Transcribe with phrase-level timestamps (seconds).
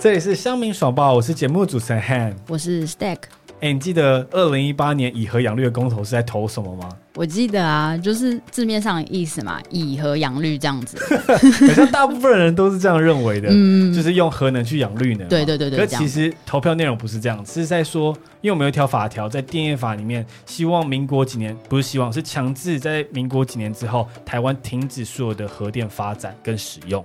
[0.00, 2.34] 这里是乡民爽报，我是节目主持人 Han。
[2.48, 3.18] 我是 Stack，
[3.60, 6.88] 哎，你记得二零一八年以和养绿的公投是在投什么吗？
[7.16, 10.96] 我记得啊，就是字面上的意思嘛，以和养绿这样子。
[11.68, 15.28] 好像大部分人都是这样认为的， 嗯，就是用核能去养绿能嘛。
[15.28, 27.04] 对对对对可其实投票内容不是这样，是在说，因为我们有一条法条在电业法里面，希望民国几年不是希望是强制在民国几年之后，台湾停止所有的核电发展跟使用。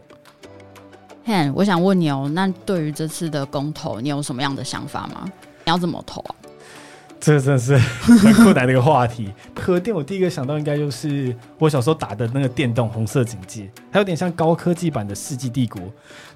[1.55, 5.25] 我想问你哦，那对于这次的公投，你有什么样的想法吗？
[5.63, 6.35] 你要怎么投啊？
[7.19, 9.31] 这真是很困难的一个话题。
[9.59, 15.81] 核电，我第一个想到应该就是我小时候打的那个电动红色警戒，它有点像高科技版的世纪帝国。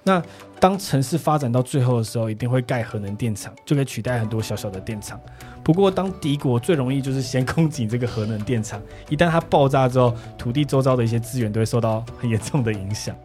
[0.03, 0.19] 那
[0.59, 5.19] 当城市发展到最后的时候，一定会盖核能电厂，就可以取代很多小小的电厂。
[5.63, 13.15] 不过，当敌国最容易就是先攻击这个核能电厂，一旦它爆炸之后，土地周遭的一些资源都会受到很严重的影响。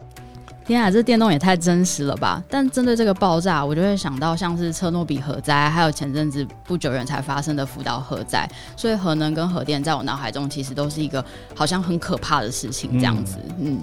[0.65, 2.43] 天啊，这电动也太真实了吧！
[2.49, 13.37] 但针对这个爆炸，我就会想到像是车诺比核灾，还有前阵子不久远才发生的福岛核灾，所以核能跟核电在我脑海中其实都是一个好像很可怕的事情这样子。
[13.59, 13.79] 嗯，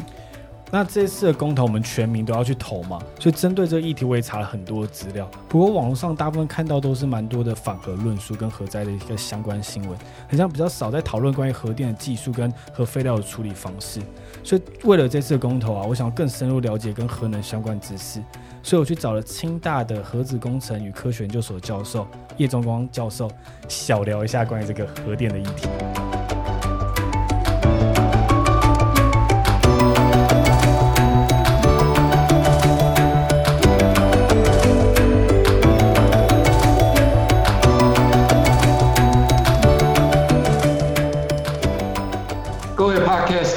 [0.72, 5.30] 那这次的公投，我们全民都要去投嘛，所以针对这个议题，我也查了很多资料。
[5.48, 9.96] 不过网络上大部分看到都是蛮多的反核论述跟核灾的一个相关新闻，
[10.28, 14.00] 好像比较少在讨论关于核电的技术跟核废料的处理方式。
[14.44, 18.20] 所以为了这次公投啊，我想更深入了解跟核能相关知识，
[18.62, 23.30] 所以我去找了清大的核子工程与科学研究所教授叶中光教授，
[23.68, 25.68] 小聊一下关于这个核电的议题。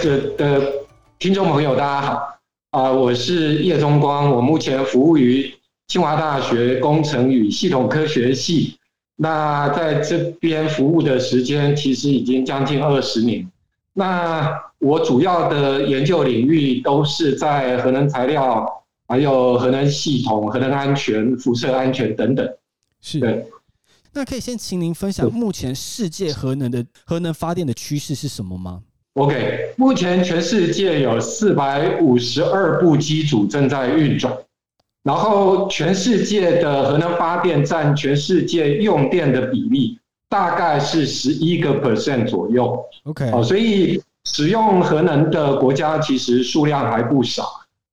[0.06, 0.73] Podcast 的
[1.17, 2.39] 听众朋友，大家好
[2.70, 5.52] 啊、我是叶宗光，我目前服务于
[5.88, 8.78] 清华大学工程与系统科学系。
[9.16, 13.50] 那在这边服务的时间其实已经将近二十年。
[13.94, 18.63] 那我主要的研究领域都是在核能材料、
[19.07, 22.47] 还有核能系统、核能安全、辐射安全等等。
[23.01, 23.47] 是对，
[24.13, 28.84] 那可以先请您分享目前世界核能的核能发电的趋势是什么吗？
[29.16, 34.38] OK，目前全世界有四百五十二部机组正在运转，
[35.03, 42.78] 然后全世界的核能发电占全世界用电的比例大概是十一个 percent 左右。
[43.06, 47.46] OK，哦，所以使用核能的国家其实数量还不少。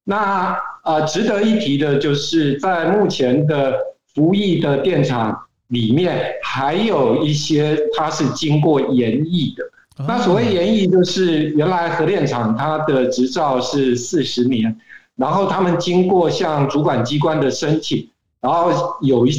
[0.03, 3.79] 那呃，值得一提的就是，在目前的
[4.13, 9.63] 服役的电厂里面，还有一些它是经过研议的。
[10.07, 14.75] 那所谓延役，就是原来核电厂它的执照是四十年，
[15.17, 18.09] 然后他们经过向主管机关的申请，
[18.41, 19.33] 然后有一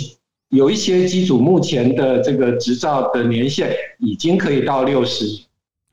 [0.49, 5.25] 有一些机组目前的这个执照的年限已经可以到六十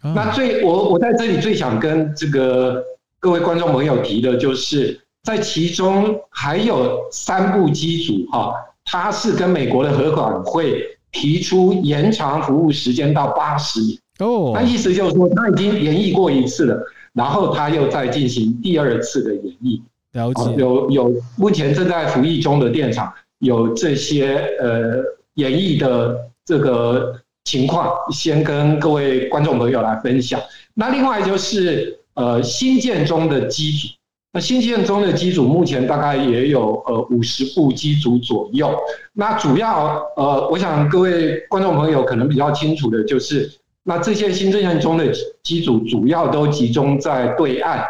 [0.03, 2.83] 那最我我在这里最想跟这个
[3.19, 8.55] 各位观众朋友提的就是，在其中还有三部机组哈，
[8.85, 13.99] 它是跟美国的核管会提出延长服务时间到八十年。
[14.25, 16.83] 哦那意思就是说，他已经演绎过一次了，
[17.13, 19.81] 然后他又再进行第二次的演绎。
[20.13, 25.03] 了解哦，有有目前正在服役中的电厂有这些呃
[25.35, 27.15] 演绎的这个
[27.45, 30.41] 情况，先跟各位观众朋友来分享。
[30.75, 33.89] 那另外就是呃新建中的机组，
[34.33, 38.77] 那新建中的机组目前大概也有呃五十部机组左右。
[39.13, 43.51] 那主要呃，我想各位观众朋友可能比较清楚的就是，
[43.91, 45.13] 那这些新建中的
[45.43, 47.85] 机组主要都集中在对岸。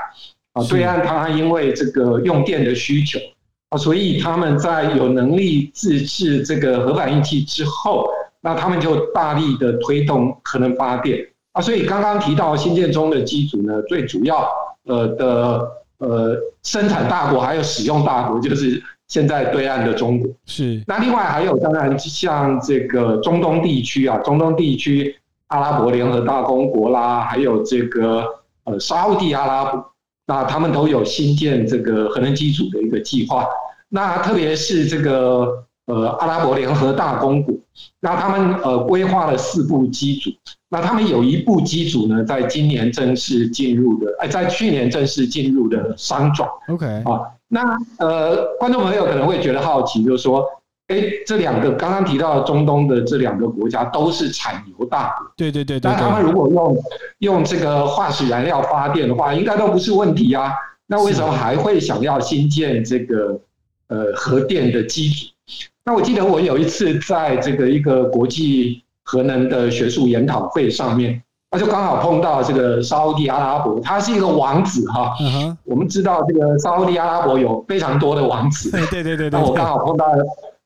[0.55, 3.21] 啊，对岸它因为这个用电的需求
[3.69, 8.09] 啊，所以他们在有能力自制这个核反应器之后，
[8.41, 11.63] 那他们就大力的推动核能发电啊。
[11.63, 14.48] 所以刚刚提到新建中的机组呢，最主要
[14.86, 20.28] 呃的呃生产大国还有使用大国就是现在对岸的中国。
[20.47, 25.15] 是那另外还有，当然像这个中东地区啊，中东地区
[25.50, 28.24] 阿拉伯联合大公国啦，还有这个
[28.64, 29.84] 呃沙烏地阿拉伯，
[30.26, 33.47] 那他们都有新建这个核能机组的一个计划。
[33.88, 37.52] 那特别是这个呃阿拉伯联合大公国，
[38.00, 40.30] 那他们呃规划了四部机组，
[40.68, 46.48] 那他们有一部机组呢，在今年正式进入的，哎，在去年正式进入的商转。
[46.68, 50.47] OK，啊，那呃，观众朋友可能会觉得好奇，就是说，
[50.91, 56.77] 哎，这两个刚刚提到中东的这两个国家都是产油大国，对对对对那他们，如果用
[57.19, 60.53] 用这个化石燃料发电的话，应该都不是问题啊。
[60.89, 63.39] 那为什么还会想要新建这个
[63.87, 65.27] 呃核电的机组。
[65.84, 71.22] 那我记得我有一次在这个一个国际核能的学术研讨会上面，
[71.53, 75.15] 那就刚好碰到这个沙地阿拉伯，他是一个王子哈。
[75.65, 78.72] 我们知道这个沙地阿拉伯有非常多的王子。
[78.72, 79.31] 对对对对。
[79.31, 80.07] 那我刚好碰到，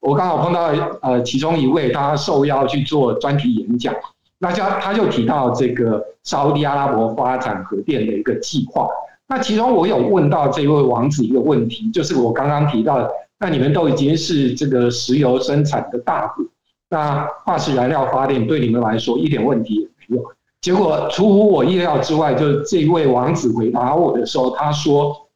[0.05, 0.67] 我刚好碰到
[1.01, 3.95] 呃其中一位，他受邀去做专题演讲，
[4.39, 8.87] 那就他就提到这个沙地阿拉伯发展核电的一个计划。
[9.27, 13.11] 那其中我有问到这位王子一个问题，就是我刚刚提到。
[13.37, 16.45] 那你们都已经是这个石油生产的大国，
[16.89, 20.23] 那化石燃料发电对你们来说一点问题也没有。
[20.63, 25.29] 结果出乎我意料之外，就是这位王子回答我的时候，他说：“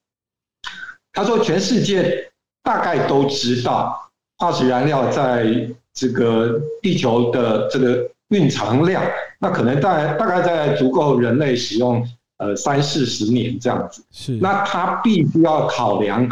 [1.12, 2.30] 他说全世界
[2.62, 4.07] 大概都知道
[4.38, 9.02] 化石燃料在这个地球的这个蕴藏量，
[9.40, 12.06] 那可能在大概在足够人类使用
[12.38, 14.02] 呃三四十年这样子。
[14.12, 16.28] 是，那他必须要考量。”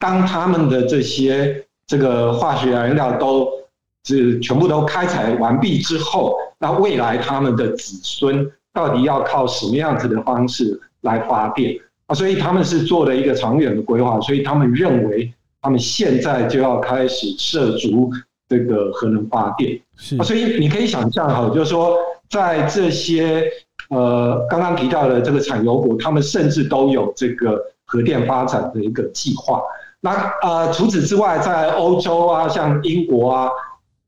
[0.00, 3.48] 当他们的这些这个化学燃料都
[4.04, 12.14] 是全部都开采完毕之后，那未来他们的子孙到底要靠什么样子的方式来发电啊？
[12.14, 18.10] 所以他们是做了一个长远的规划，所以他们认为他们现在就要开始涉足
[18.48, 19.80] 这个核能发电。
[19.96, 21.96] 是啊，所以你可以想象哈，就是说
[22.28, 23.48] 在这些
[23.88, 29.62] 呃刚刚提到的这个产油国，他们甚至都有这个核电发展的一个计划。
[30.00, 30.10] 那
[30.42, 33.48] 呃，除此之外，在欧洲啊，像英国啊，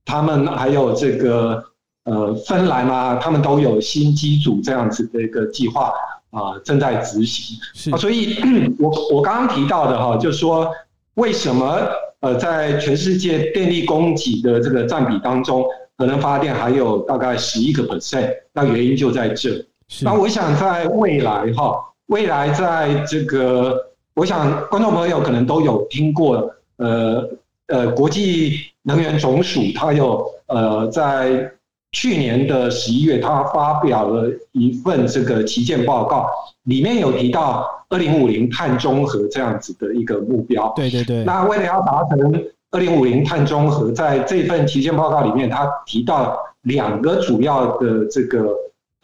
[0.05, 1.63] 他们还有这个
[2.05, 5.93] 呃芬兰啊，他们都有新机组这样子的一个计划
[6.31, 7.57] 啊，正在执行。
[7.75, 8.37] 是，所以
[8.81, 10.69] 我我刚刚提到的哈，就是说
[11.15, 11.81] 为什么
[12.21, 15.65] 呃，在全世界电力供给的这个占比当中，
[15.97, 19.65] 可能发电还有大概十一个 percent，那原因就在这。
[20.03, 23.91] 那我想在未来哈，未来在这个。
[24.17, 27.29] 我想观众朋友可能都有听过，呃
[27.67, 31.51] 呃，国际能源总署它有呃在
[31.95, 36.29] 去年的十一月，他发表了一份这个旗舰报告，
[36.65, 40.71] 里面有提到二零五零碳中和这样子的一个目标。
[40.77, 41.25] 对对对。
[41.25, 48.49] 那为了要达成二零五零碳中和，在这份旗舰报告里面，他提到两个主要的这个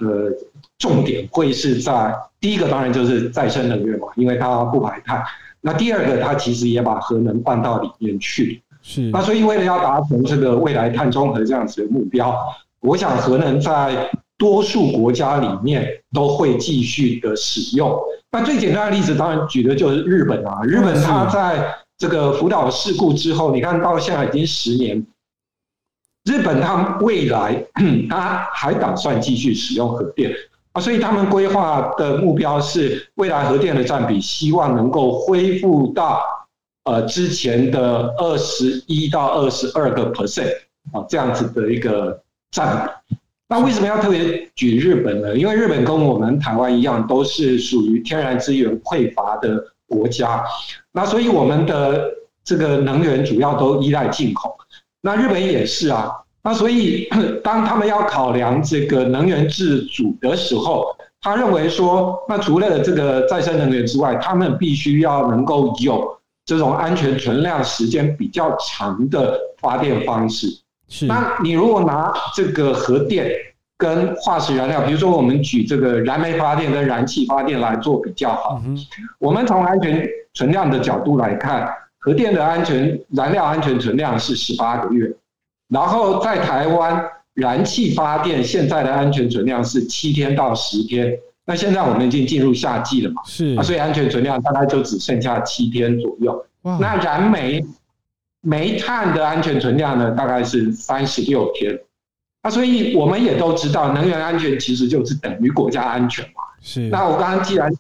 [0.01, 0.31] 呃
[0.77, 2.15] 重点会是在。
[2.41, 5.23] 第一个当然就是再生能源嘛，因为它不排碳。
[5.61, 8.63] 那第二个，它其实也把核能放到里面去。
[8.81, 9.03] 是。
[9.11, 12.35] 那所以为了要达成这个未来碳中和这样子的目标，
[12.81, 17.99] 我想核能在多数国家里面都会继续的使用。
[18.33, 20.63] 那最简单的例子，当然举的就是日本啊。
[20.65, 25.05] 日本它在这个福岛事故之后，你看到现在已经十年，
[26.25, 27.63] 日本它未来
[28.09, 30.33] 它还打算继续使用核电。
[30.73, 36.23] 啊，所以他们规划的目标是未来核电的占比，希望能够恢复到
[36.85, 40.55] 呃之前的二十一到二十二个 percent
[40.93, 43.17] 啊这样子的一个占比。
[43.49, 45.37] 那为什么要特别举日本呢？
[45.37, 50.45] 因为日本跟我们台湾一样，都是属于天然资源匮乏的国家。
[50.93, 52.11] 那所以我们的
[52.45, 54.57] 这个能源主要都依赖进口。
[55.01, 56.13] 那日本也是啊。
[56.43, 57.07] 那所以，
[57.45, 60.87] 当他们要考量这个能源自主的时候，
[61.21, 70.47] 他认为说，那除了这个再生能源之外，他们必须要能够有这种安全存量时间比较长的发电方式。
[70.91, 71.07] 是。
[71.07, 73.31] 那你如果拿这个核电
[73.79, 78.63] 跟化石燃料，比如说我们举这个燃煤发电跟燃气发电来做比较好，
[79.19, 81.67] 我们从安全存量的角度来看，
[81.99, 85.11] 核电的安全燃料安全存量是十八个月。
[85.69, 87.03] 然后在台湾，
[87.35, 91.17] 燃气发电现在的安全存量是七天到十天。
[91.47, 93.23] 那现在我们已经进入夏季了嘛？
[93.25, 96.45] 是啊，所以安全存量大概就只剩下七天左右。
[96.63, 97.65] 那燃煤、
[98.43, 101.79] 煤炭的安全存量呢，大概是三十六天。
[102.43, 106.43] 那所以我们也都知道，能源安全其实就是等于国家安全嘛。
[106.61, 106.89] 是。
[106.89, 107.71] 那我刚刚既然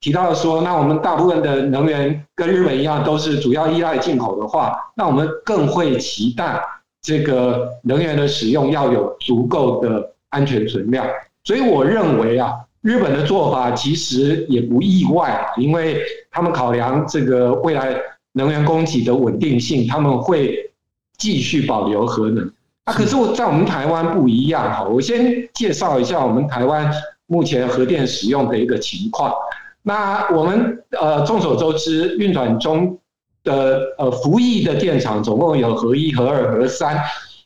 [0.00, 6.60] 提到说，那我们大部分的能源跟日本一样，都是主要依赖进口的话，那我们更会期待。
[7.02, 11.06] 这个能源的使用要有足够的安全存量，
[11.44, 17.94] 所以我认为啊，日本的做法其实也不意外啊，因为他们考量这个未来
[18.36, 20.70] 能源供给的稳定性，他们会
[21.18, 22.52] 继续保留核能。
[22.84, 26.92] 啊，可是我在我们台湾不一样哈，我先介绍一下我们台湾
[27.26, 29.32] 目前核电使用的一个情况。
[29.82, 32.98] 那我们呃众所周知，运转中。
[33.46, 36.98] 的呃，服役的电厂总共有核一、核二、核三。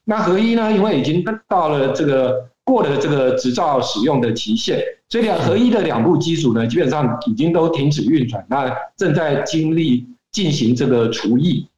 [0.05, 11.69] 那核一呢，因为已经到了这个过了这个执照使用的期限，所以两核一的两部机组呢，基本上已经都停止运转，那正在经历进行这个除役。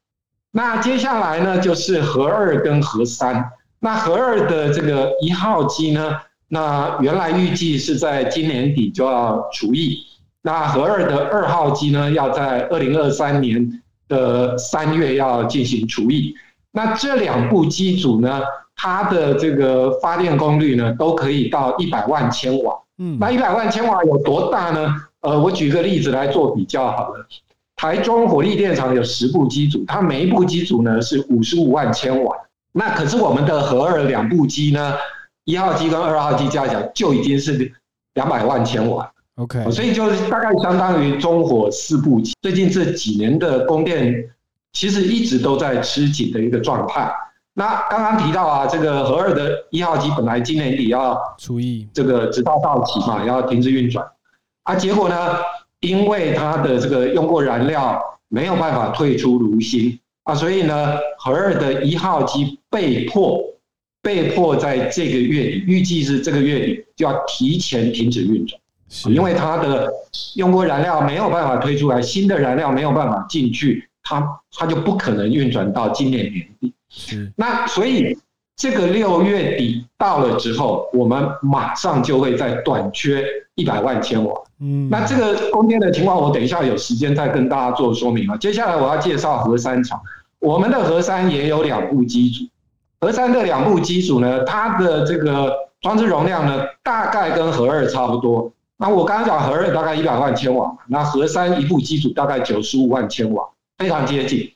[0.50, 3.52] 那接下来呢，就是核二跟核三。
[3.80, 6.12] 那核二的这个一号机呢，
[6.49, 9.99] 那原来预计是在今年底就要除役。
[10.42, 16.35] 那核二的二号机呢，要在二零二三年的三月要进行除役。
[16.71, 18.42] 那这两部机组呢，
[18.76, 22.78] 它的这个发电功率呢，都可以到一百万千瓦。
[22.99, 24.94] 嗯，那一百万千瓦有多大呢？
[25.21, 27.26] 呃，我举个例子来做比较好了。
[27.83, 32.33] 台中火力电厂有十部机组，它每一部机组呢是五十五万千瓦。
[32.71, 34.95] 那可是我们的核二两部机呢，
[35.47, 37.73] 一号机跟二号机加起来就已经是
[38.15, 39.11] 两百万千瓦。
[39.35, 42.33] OK，所以就是大概相当于中火四部机。
[42.41, 44.31] 最近这几年的供电
[44.73, 47.12] 其实一直都在吃紧的一个状态。
[47.53, 54.07] 那刚刚提到啊，这个核二的一号机本来今年底要除役，这个直到到期嘛，要停止运转，
[54.62, 55.17] 啊，结果呢，
[55.83, 63.43] 因为它的这个用过燃料没有办法退出炉芯啊，所以呢，核二的一号机被迫
[64.01, 68.61] 被迫在这个月底，预计是这个月底就要提前停止运转，
[69.12, 69.93] 因为它的
[70.37, 76.73] 用过燃料没有办法推出来，新的燃料没有办法进去，它它就不可能运转到今年年底。
[76.89, 78.17] 是，那所以
[78.56, 84.32] 这个六月底到了之后，我们马上就会在短缺一百万千瓦。
[84.61, 88.37] 嗯，那这个供电的情况，我等一下有时间再跟大家做说明啊。
[88.37, 90.00] 接下来我要介绍核三厂，
[90.38, 92.44] 我们的核三也有两部机组，
[93.00, 98.52] 核三的两部机组呢，它的这个装置容量呢，大概跟核二差不多。
[98.76, 104.52] 那我刚刚讲核二大概一百万千瓦，那核三一部机组大概九十五万千瓦，非常接近。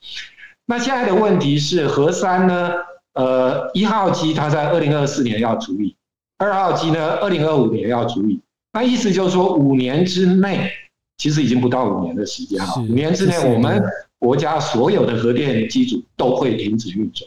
[0.66, 2.70] 那现在的问题是，核三呢？
[3.16, 5.96] 呃，一号机它在二零二四年要除役，
[6.38, 8.40] 二号机呢，二零二五年要除役。
[8.72, 10.70] 那意思就是说，五年之内，
[11.16, 12.74] 其实已经不到五年的时间了。
[12.78, 13.82] 五年之内，我们
[14.18, 17.26] 国家所有的核电机组都会停止运转。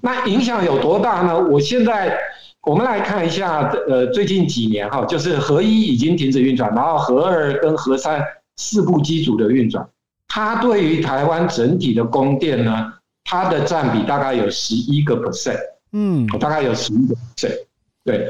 [0.00, 1.36] 那影响有多大呢？
[1.48, 2.16] 我现在
[2.62, 8.22] 我们来看一下，呃，最近几年哈，就是核一已经停止运转，然后核二跟核三
[8.56, 9.84] 四部机组的运转。
[10.28, 12.92] 它对于台湾整体的供电呢，
[13.24, 15.58] 它的占比大概有十一个 percent，
[15.92, 17.58] 嗯，大概有十一个 percent。
[18.04, 18.28] 对，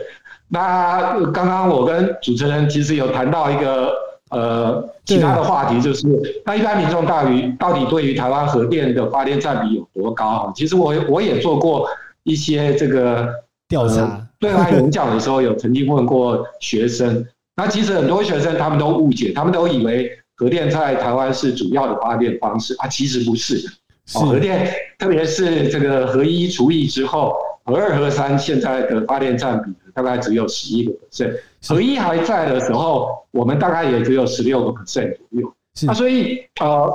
[0.49, 3.93] 那刚刚我跟主持人其实有谈到一个
[4.31, 6.07] 呃其他的话题，就是
[6.47, 10.53] 那一般民众大于到底对于台湾核电的发电占比有多高啊？
[10.55, 11.89] 其实我我也做过
[12.23, 13.29] 一些这个
[13.69, 20.11] 调查，对外演讲的时候有曾经问过学生，那其实很多学生他们都误解，他们都以为。
[20.37, 23.55] 核电在台湾是主要的发电方式啊，其实不是。
[24.13, 27.35] 核电，特别是这个核一除以之后，
[27.65, 31.35] 核二、核三现在的发电占比大概只有十一个 percent。
[31.67, 35.53] 核一还在的时候，我们大概也只有十六个 percent 左右。
[35.89, 36.93] 啊，所以呃，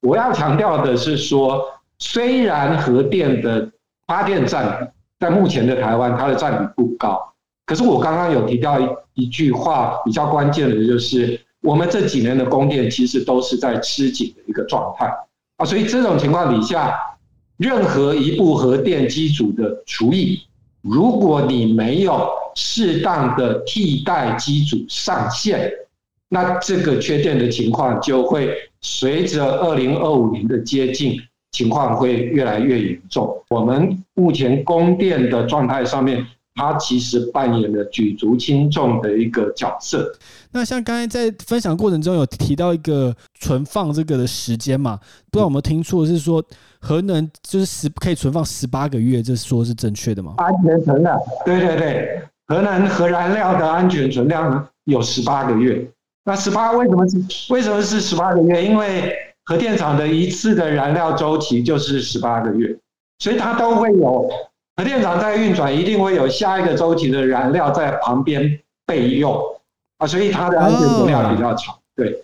[0.00, 1.62] 我要强调的是说，
[1.98, 3.70] 虽然核电的
[4.06, 4.86] 发电占比
[5.20, 7.32] 在目前的台湾它的占比不高，
[7.66, 11.38] 可是我刚刚有提到一一句话比较关键的就是。
[11.62, 15.12] 我们这几年的供电其实都是在吃紧的一个状态
[15.56, 16.94] 啊，所以这种情况底下，
[17.56, 20.42] 任何一部核电机组的除役，
[20.82, 25.72] 如果你没有适当的替代机组上线，
[26.28, 31.18] 那这个缺电的情况就会随着二零二五年的接近，
[31.52, 33.42] 情况会越来越严重。
[33.48, 36.26] 我们目前供电的状态上面。
[36.56, 40.10] 它其实扮演了举足轻重的一个角色。
[40.50, 44.98] 那像刚才在分享过程中有提到一个存放这个的时间嘛？
[45.30, 46.42] 不知道有没有听错，是说
[46.80, 50.34] 核能就是十可以存放十八个月，这说是正确的吗？
[50.38, 55.86] 安全存量，对对对，核能核燃料的安全存量有十八个月。
[56.24, 58.64] 那十八为什么是为什么是十八个月？
[58.64, 59.12] 因为
[59.44, 62.74] 核电厂的一次的燃料周期就是十八个月，
[63.18, 64.26] 所以它都会有。
[64.76, 69.34] 核电厂在运转，一定会有下一个周期的燃料在旁边备用
[69.96, 71.74] 啊，所以它的安全容量比较长。
[71.94, 72.22] 对，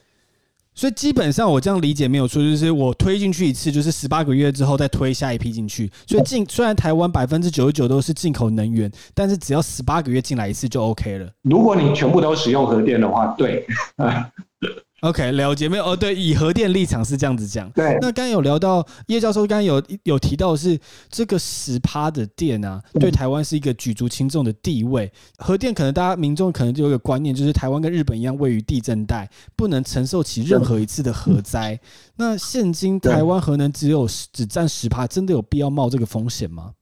[0.74, 5.90] 所以基本上我这样理解没有错，就是我推进去一次，就是十八个月之后再推下一批进去。
[6.06, 11.30] 所以进虽然台湾百分之九十九都是进口能源，但是只要十八个月进来一次就 OK 了。
[11.42, 13.66] 如果你全部都使用核电的话，对。
[15.02, 15.84] OK，了解没有？
[15.84, 17.68] 哦，对，以核电立场是这样子讲。
[17.70, 20.78] 对，那刚刚有聊到叶教授，刚刚有有提到是
[21.10, 25.12] 这个十趴的电啊，对台湾是一个举足轻重的地位。
[25.38, 31.80] 核电可能大家民众可能就有个观念，就是台湾跟日本一样位于地震带，不能承受起任何一次的核灾。
[32.14, 36.74] 那现今台湾核能只有只占十趴，真的有必要冒这个风险吗？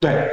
[0.00, 0.28] 对。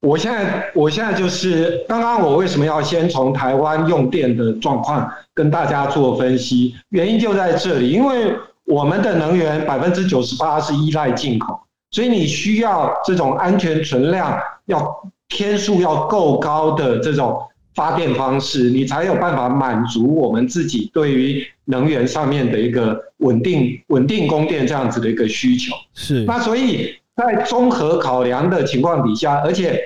[0.00, 6.74] 我现在，我现在就是刚刚我为什么要先从台湾用电的状况跟大家做分析？
[6.90, 8.32] 原因就在这里，因为
[8.64, 11.58] 我们的能源百分之九十八是依赖进口，
[11.90, 14.88] 所以你需要这种安全存量要
[15.28, 17.40] 天数要够高的这种
[17.74, 25.74] 发电方式，你才有办法满足我们自己对于能源上面的一个稳定稳定供电这样子的一个需求。
[25.94, 29.76] 是，那所以在综合考量的情况底下，而且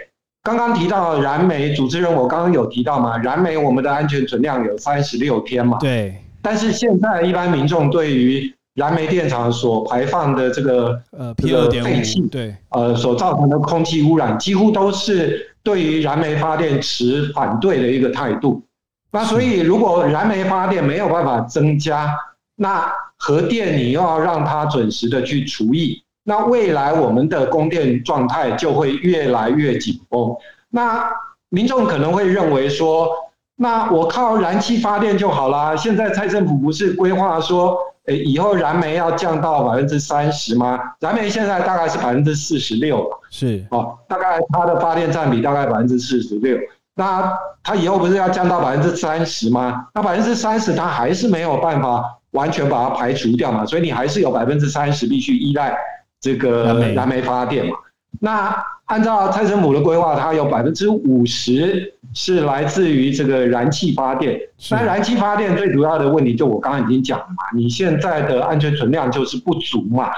[0.42, 18.62] 刚刚提到燃煤，主持人我刚刚有提到嘛，燃煤我们的安全存量有三十六天嘛，对，但是现在一般民众对于燃煤电厂所排放的这个呃这 P 二个点五，废气，对，呃所造成的空气污染，几乎都是对于燃煤发电持反对的一个态度。
[19.10, 22.14] 那所以，如果燃煤发电没有办法增加，
[22.56, 30.34] 那核电你又要让它准时的去除役，那未来我们的供电状态就会越来越紧绷。
[30.70, 31.10] 那
[31.48, 33.08] 民众可能会认为说，
[33.56, 35.76] 那我靠燃气发电就好啦。
[35.76, 37.76] 现在蔡政府不是规划说，
[38.06, 40.78] 诶，以后燃煤要降到百分之三十吗？
[41.00, 46.56] 燃煤现在大概是百分之四十六是，哦，大概它的发电占比大概百分之四十六。
[46.94, 49.86] 那它以后不是要降到百分之三十吗？
[49.94, 55.76] 那百分之三十它还是没有办法完全把它排除掉嘛，所以你还是有百分之三十必须依赖
[56.22, 57.72] 这个燃煤发电嘛。
[58.20, 64.38] 那按照蔡政府的规划，它有百分之五十是来自于这个燃气发电。
[64.70, 70.10] 那燃气发电最主要的问题，就我刚刚已经讲了嘛，你现在的安全存量就是不足嘛。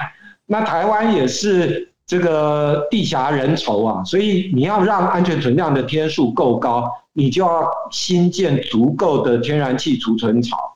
[0.47, 10.74] 那台湾也是这个地狭人稠啊，所以你要让安全存量的天数够高，你就要新建足够的天然气储存槽。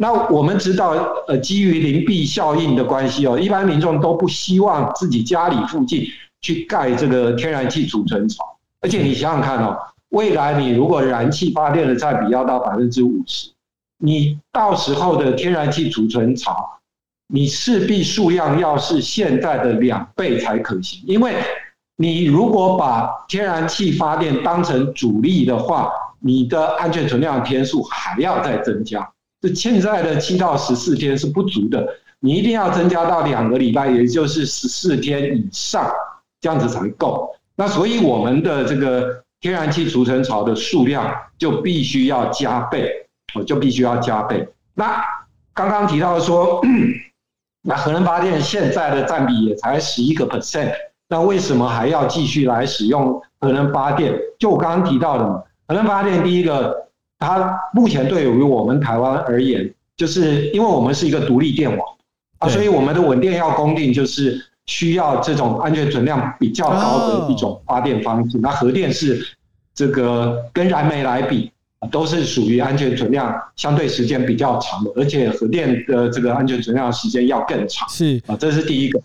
[0.00, 0.90] 那我们知道，
[1.26, 6.06] 呃，基于邻避效应的关系哦，一般民众都不希望自己家里附近
[6.40, 8.44] 去盖这个天然气储存槽，
[8.80, 9.76] 而且你想想看哦，
[10.10, 13.50] 未来你如果燃气发电的占比要到百分之五十，
[13.98, 16.78] 你到时候的天然气储存槽，
[17.26, 21.34] 你势必数量要是现在的两倍才可行，因为
[21.96, 29.10] 你如果把天然气发电当成主力的话，你的安全存量天数还要再增加。
[29.40, 31.86] 这现在的七到十四天是不足的，
[32.20, 35.88] 你一定要增加到两个礼拜，也就是十四天以上，
[36.40, 37.34] 这样子才够。
[37.54, 42.90] 那所以我们的这个天然气储存槽的数量就必须要加倍，
[43.34, 44.48] 我就必须要加倍。
[44.74, 45.02] 那
[45.54, 46.60] 刚刚提到说，
[47.62, 50.72] 那核能发电现在的占比也才十一个 percent，
[51.08, 54.16] 那为什么还要继续来使用核能发电？
[54.38, 56.87] 就我刚刚提到的嘛，核能发电第一个，
[57.18, 61.86] 它目前对于我们台湾而言，就是因为我们是一个独立电网
[62.38, 68.38] 啊，所以我们的稳电要供电就是需要这种安全存量比较高的一种发电方式。
[68.38, 69.26] 那核电是
[69.74, 71.50] 这个跟燃煤来比，
[71.80, 77.88] 啊都是属于安全存量相对时间比较长的，而且核电的这个安全存量时间要更长。
[77.88, 79.00] 是，啊，这是第一个。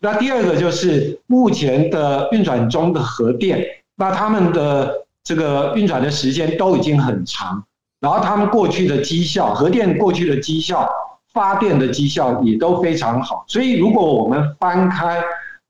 [0.00, 3.64] 那第二个就是目前的运转中的核电，
[3.96, 7.60] 那他们的这个运转的时间都已经很长，
[8.00, 10.88] 然后他们过去的绩效，核电过去的绩效，
[11.32, 13.44] 发电的绩效也都非常好。
[13.48, 15.20] 所以如果我们翻开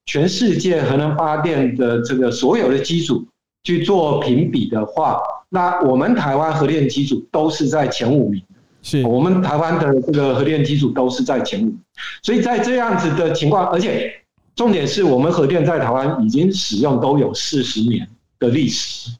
[0.04, 3.26] 全世界核能发电的这个所有的机组
[3.64, 8.42] 去做评比的话，那我们台湾核电机组都是在前五名。
[8.82, 11.74] 是，我们台湾的这个核电机组都是在前五，
[12.22, 14.12] 所以在这样子的情况，而且
[14.54, 18.06] 重点是我们核电在台湾已经使用都有四十年
[18.38, 19.10] 的历史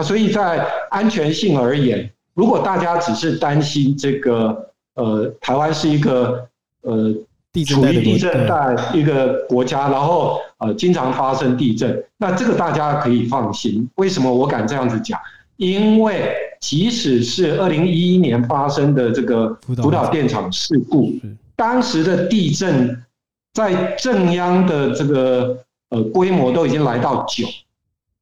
[0.00, 6.48] 啊，所以在安全性而言，如果大家只是担心这个呃台湾是一个
[6.80, 7.14] 呃
[7.52, 13.88] 地震处于地震带一个国家，然后呃经常发生地震，那这个大家可以放心。
[13.96, 15.20] 为什么我敢这样子讲？
[15.56, 21.12] 因为即使是二零一一年发生的这个福岛电厂事故，
[21.54, 23.04] 当时的地震
[23.52, 25.58] 在正央的这个
[25.90, 27.44] 呃规模都已经来到九，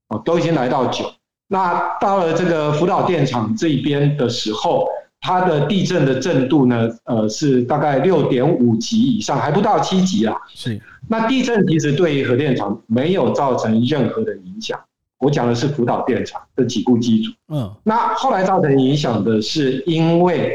[0.09, 1.09] 哦，都已经来到九。
[1.49, 4.87] 那到了这个福岛电厂这边的时候，
[5.21, 10.37] 它的地震的震度呢，呃，是大概六点五级以上，还不到七级啦。
[10.55, 14.79] 是，那地震其实对于核电厂没有造成任何的影响。
[15.19, 17.33] 我讲的是福岛电厂的几部机组。
[17.49, 20.53] 嗯，那后来造成影响的是因为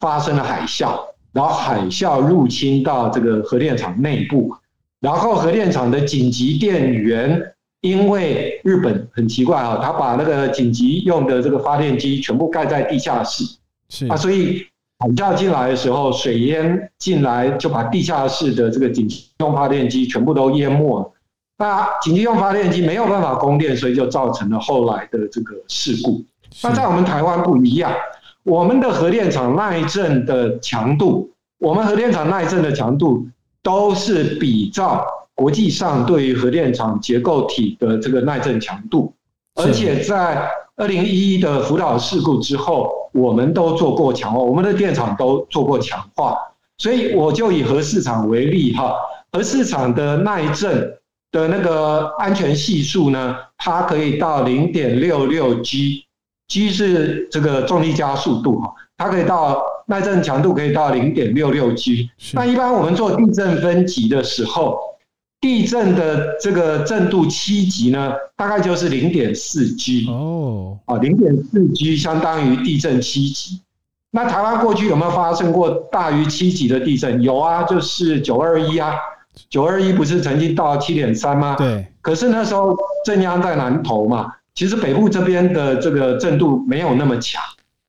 [0.00, 0.98] 发生了海啸，
[1.32, 4.52] 然后海啸入侵到这个核电厂内部，
[5.00, 7.51] 然后核电厂的紧急电源，
[7.82, 13.44] 因为日本很奇怪啊，他把那个紧急用的这个发电机全部盖在地下室
[13.88, 14.64] 是啊，，所以
[15.00, 21.12] 海啸进来的时候，水淹进来就把地下室的这个紧急用发电机全部都淹没了。
[21.58, 26.24] 那紧急用发电机没有办法供电，所以就造成了后来的这个事故。
[26.62, 27.92] 那在我们台湾不一样，
[28.44, 33.26] 我们的核电厂耐震的强度，我们核电厂耐震的强度
[33.60, 35.04] 都是比照
[35.42, 39.12] 国际上对于核电厂结构体的这个耐震强度，
[39.56, 46.36] 而且在二零一一的福岛事故之后，我们都做过强化，我们的电厂都做过强化，
[46.78, 48.94] 所以我就以核市场为例哈，
[49.32, 50.96] 核市场的耐震。
[51.32, 62.10] 的那个安全系数呢，它可以到零点六六 G，G 是这个重力加速度哈，它可以到耐震强度可以到零点六六 G。
[62.34, 64.78] 那一般我们做地震分级的时候，
[65.42, 73.60] 地震的这个震度七级呢，大概就是零点四 G 哦，啊，零点四 G 相当于地震七级。
[74.12, 77.20] 那台湾过去有没有发生过大于七级的地震？
[77.20, 78.94] 有啊，就是九二一啊。
[79.48, 81.56] 九二一不是曾经到七点三吗？
[81.58, 81.86] 对。
[82.00, 87.42] 可是那时候震央在南投嘛，其实北部这边的这个震度没有那么强。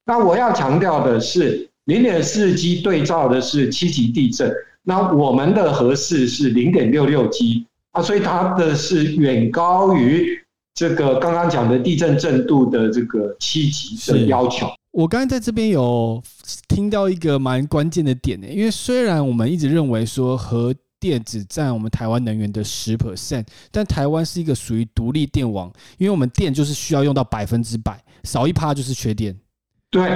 [0.06, 4.52] 那我要强调的是，零点四 G 对照的是七级地震，
[4.84, 10.40] 那我们的合适是零点六六 G 啊，所以它的是远高于
[10.74, 14.68] 这个刚刚讲的地震震度的这个七级的要求。
[14.92, 16.22] 我刚才在这边有
[16.68, 29.36] 听到一个蛮关键的点呢，因为虽然我们一直认为说核电只占我们台湾能源的十 percent，但台湾是一个属于独立电网，因为我们电就是需要用到百分之百，少一趴就是缺电。
[29.90, 30.10] 对，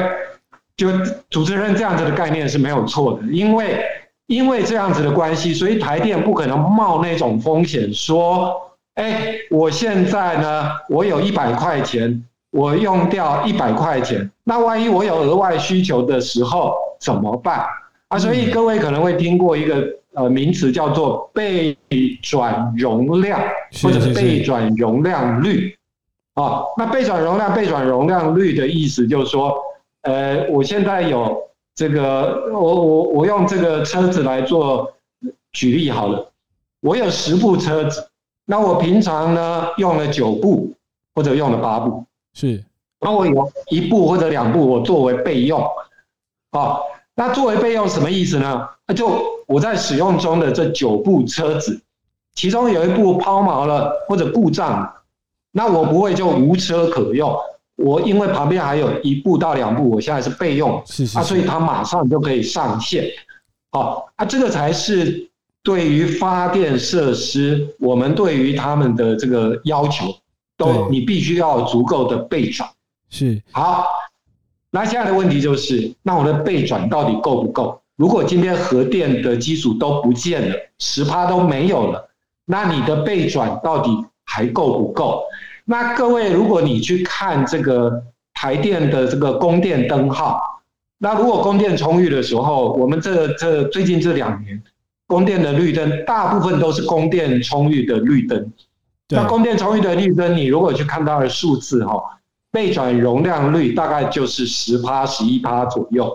[0.75, 0.91] 就
[1.29, 3.83] 主持人这样子的概念是没有错的，因为
[4.27, 8.55] 因为这样子的关系，所以台电不可能冒那种风险，说，
[8.95, 17.65] 哎，我现在呢，我有一百块钱，我用掉一百块钱，那万一我有额外需求的时候怎么办？
[18.09, 19.83] 啊，所以各位可能会听过一个。
[20.13, 21.77] 呃，名词叫做备
[22.23, 23.39] 转容量，
[23.83, 25.77] 或者是备转容量率。
[26.33, 29.55] 啊，那备转容量、备转容量率的意思就是说，
[30.01, 31.39] 呃，我现在有
[31.77, 34.91] 这个，我我我用这个车子来做
[35.53, 36.31] 举例好了，
[36.81, 38.09] 我有十部车子，
[38.45, 40.73] 那我平常呢用了九部
[41.13, 42.63] 或者用了八部，是，
[42.99, 45.61] 那我有一部或者两部我作为备用，
[46.49, 46.79] 啊，
[47.13, 48.67] 那作为备用什么意思呢？
[48.85, 49.37] 那就。
[49.47, 51.81] 我在使用中的这九部车子，
[52.35, 54.93] 其中有一部抛锚了或者故障，
[55.53, 57.33] 那我不会就无车可用。
[57.77, 60.77] 我因为旁边还有一步到两步，我现在是备用，
[61.15, 63.05] 啊，所以它马上就可以上线。
[63.71, 65.29] 好，啊，这个才是
[65.63, 70.05] 对于发电设施，我们对于他们的这个要求，
[70.57, 72.67] 都你必须要足够的备转。
[73.09, 73.85] 是好，
[74.71, 77.79] 那现在的问题就是，那我的备转到底够不够？
[77.95, 82.09] 如果今天核电的基础都不见了，十趴都没有了，
[82.45, 83.89] 那你的备转到底
[84.25, 85.21] 还够不够？
[85.69, 88.01] 那各位，如果你去看这个
[88.33, 90.61] 台电的这个供电灯号，
[90.97, 94.63] 那如果供电充裕的时候，我们这这最近这两年
[95.07, 98.49] 供电的绿灯，大部分都是供电充裕的绿灯。
[99.09, 102.01] 那供电充裕的绿灯，你如果去看它的数字哈，
[102.49, 106.09] 备转容量率大概就是十趴、十一趴左右。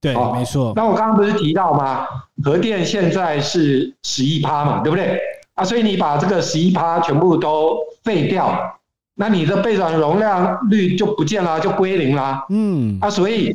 [0.00, 0.72] 对，没错。
[0.74, 2.04] 那我刚刚不是提到吗？
[2.42, 5.20] 核电现在是十一趴嘛，对不对？
[5.54, 8.77] 啊，所以你把这个十一趴全部都废掉，
[9.18, 12.46] 那你的备转容量率就不见了，就归零了。
[12.50, 12.98] 嗯。
[13.00, 13.54] 啊，所以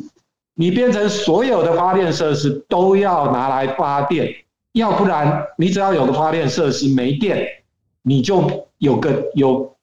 [0.54, 4.32] 你变成所有的发电设施都要拿来发电，
[4.74, 7.48] 要不然你只要有个发电设施没电，
[8.02, 9.73] 你就有个有。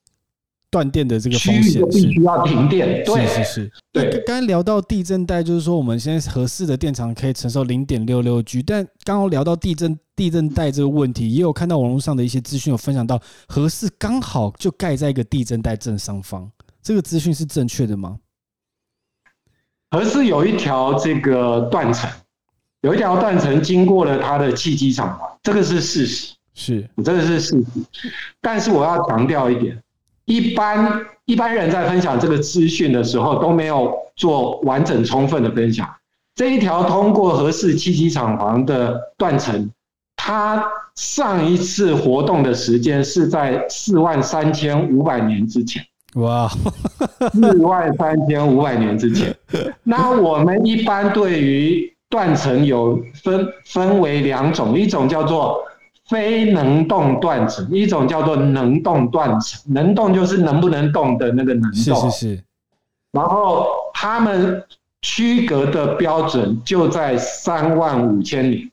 [0.71, 3.71] 断电的这个风险是必须要停电，对是是。
[3.91, 16.49] 对，刚刚聊到地震带，就是说我们现在合适的电厂可以承受零点六六 G，但刚刚聊到地震地震带这个问题，也有看到网络上的一些资讯有分享到，合适刚好就盖在一个地震带正上方，
[16.81, 18.17] 这个资讯是正确的吗？
[19.89, 22.09] 合适有一条这个断层，
[22.79, 28.01] 有一条断层经过了它的气机厂这个是事实，是，这个是事实，
[28.39, 29.77] 但是我要强调一点。
[30.31, 35.85] 一般一般人在分享这个资讯的时候都没有做完整充分的分享。
[36.35, 39.69] 这一条通过合适七级厂房的断层，
[40.15, 40.63] 它
[40.95, 45.83] 上一次活动的时间是在四万三千五百年之前。
[46.13, 46.49] 哇，
[47.33, 49.35] 四万三千五百年之前。
[49.83, 55.61] 那我们一般对于断层有分分为两种，一种叫做。
[56.11, 59.61] 非能动断层，一种叫做能动断层。
[59.73, 61.71] 能动就是能不能动的那个能动。
[61.73, 62.43] 是是是。
[63.13, 64.61] 然后他们
[65.01, 68.69] 区隔的标准就在三万五千里。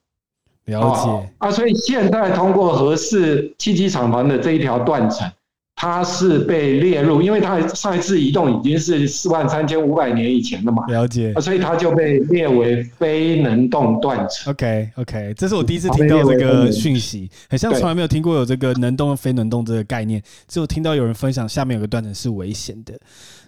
[0.65, 1.33] 了解。
[1.39, 5.31] 啊，所以现在通过合适七级厂房的这一条断层，
[5.81, 14.51] 它是被列入，因为它上一次移动已经是四万三千五百年以前了嘛，了解，所以它就被列为非能动断层。
[14.53, 22.93] OK OK，这是我第一次听到这个讯息，很像从来没有听过有这个能动非能动这个概念，只有听到有人分享下面有个断层是危险的。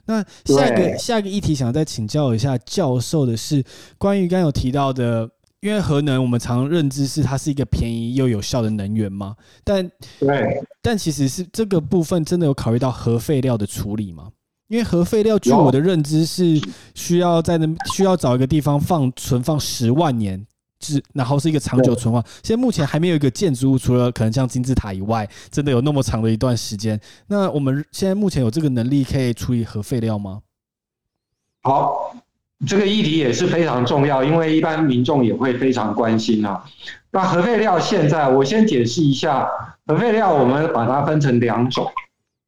[0.07, 3.65] 那下一个下一个议题，想再请教一下教授的是，
[3.99, 5.29] 关于刚有提到的。
[5.61, 9.87] 因为核能，我们常认知是它是一个便宜又有效的能源嘛，但
[10.19, 14.31] 对，但其实是这个部分真的有考虑到核废料的处理吗？
[14.69, 16.59] 因为核废料，据我的认知是
[16.95, 20.47] 需要在那需要找一个地方放存放十万年，
[20.81, 22.25] 是然后是一个长久存放。
[22.43, 26.99] 现在目前还没有一个建筑物，除了可能像金字塔以外，真的有那么长的一段时间。
[27.27, 30.41] 那我们现在目前有这个能力可以处理核废料吗？
[31.63, 32.17] 好。
[32.67, 36.63] 这个议题也是非常重要，因为一般民众也会非常关心啊。
[37.11, 39.49] 那核废料现在，我先解释一下，
[39.87, 41.91] 核废料我们把它分成两种，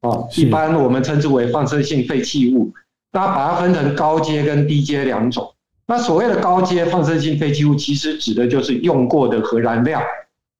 [0.01, 2.71] 哦，一般我们称之为放射性废弃物。
[3.15, 5.53] 那把它分成高阶跟低阶两种。
[5.85, 10.01] 那所谓的高阶放射性废弃物，其实指的就是用过的核燃料。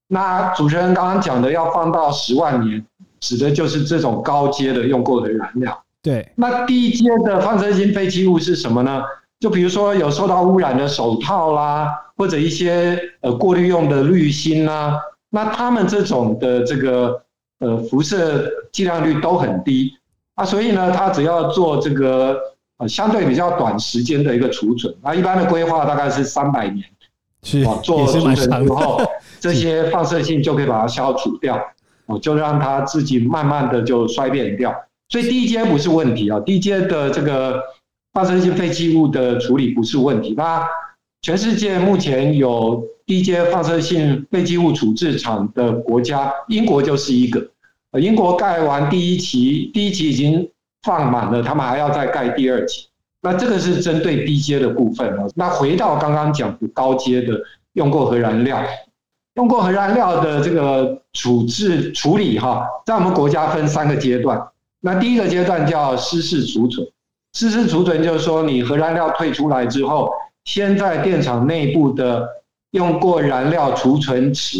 [0.08, 2.86] 那主持人刚刚讲的要放到十万年，
[3.20, 5.84] 指的就是这种高阶的用过的燃料。
[6.04, 6.32] 对。
[6.36, 9.02] 那低阶的放射性废弃物是什么呢？
[9.40, 14.98] 就比如说有受到污染的手套啦，或者一些呃过滤用的滤芯啦，
[15.30, 17.22] 那他们这种的这个
[17.60, 19.92] 呃辐射剂量率都很低
[20.36, 22.40] 啊，所以呢，它只要做这个
[22.78, 26.86] 呃相对比较短时间的一个储存，啊，一般的规划大概是三百年，
[27.42, 29.02] 是做储存之后，
[29.42, 31.60] 这些放射性就可以把它消除掉，
[32.06, 34.74] 哦，就让它自己慢慢的就衰变掉，
[35.10, 37.62] 所以低阶不是问题啊，低阶的这个。
[38.14, 40.34] 放射性废弃物的处理不是问题。
[40.38, 40.64] 那
[41.22, 47.50] 全世界目前有低阶放射性废弃物处置厂的国家，英国就是一个。
[47.92, 50.50] 呃英国盖完第一期，第一期已经
[50.82, 52.88] 放满了，他们还要再盖第二期。
[53.22, 55.32] 那这个是针对低阶的部分哦。
[55.36, 57.40] 那回到刚刚讲的高阶的
[57.74, 58.62] 用过核燃料，
[59.36, 64.42] 用过核燃料的这个处置处理哈，在我们国家分三个阶段。
[64.82, 66.86] 那第一个阶段叫湿式储存。
[67.34, 70.12] 湿式储存就是说，你核燃料退出来之后，
[70.46, 72.28] 先在电厂内部的
[72.72, 74.60] 用过燃料储存池，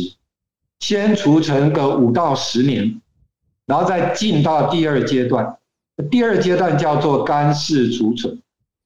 [0.80, 3.00] 先储存个五到十年，
[3.68, 5.56] 然后再进到第二阶段。
[6.10, 8.42] 第二阶段叫做干式储存。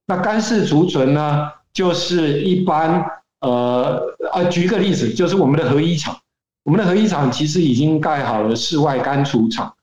[0.06, 3.06] 那干式储存呢，就是一般
[3.40, 4.02] 呃
[4.34, 6.18] 呃，举一个例子，就是我们的核一厂，
[6.66, 9.74] 我们的核一厂其实已经盖好了室外干储厂。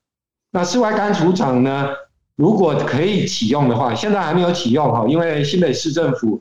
[0.51, 1.89] 那室外干储厂呢？
[2.37, 6.41] 如果可以启用的话，现在还没有启用哈，因为新北市政府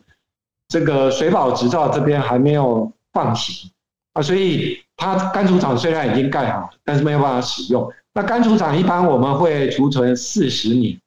[0.67, 3.69] 这个水保执照这边还没有放行
[4.13, 7.88] 啊，所以它干储厂虽然已经盖好，但是没有办法使用。
[8.13, 10.99] 那干储厂一般我们会储存四十年，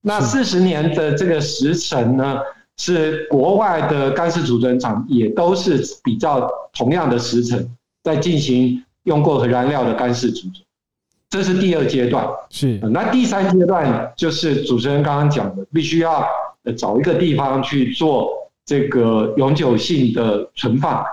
[0.00, 2.38] 那四十年的这个时程呢，
[2.78, 10.54] 是国外的干式储存厂也都是比较同样的时程在进行用过核燃料的干式储存。
[11.30, 16.26] 这是第二阶段，是那第三阶段就是主持人刚刚讲的，必须要
[16.76, 18.28] 找一个地方去做
[18.66, 21.04] 这个永久性的存放。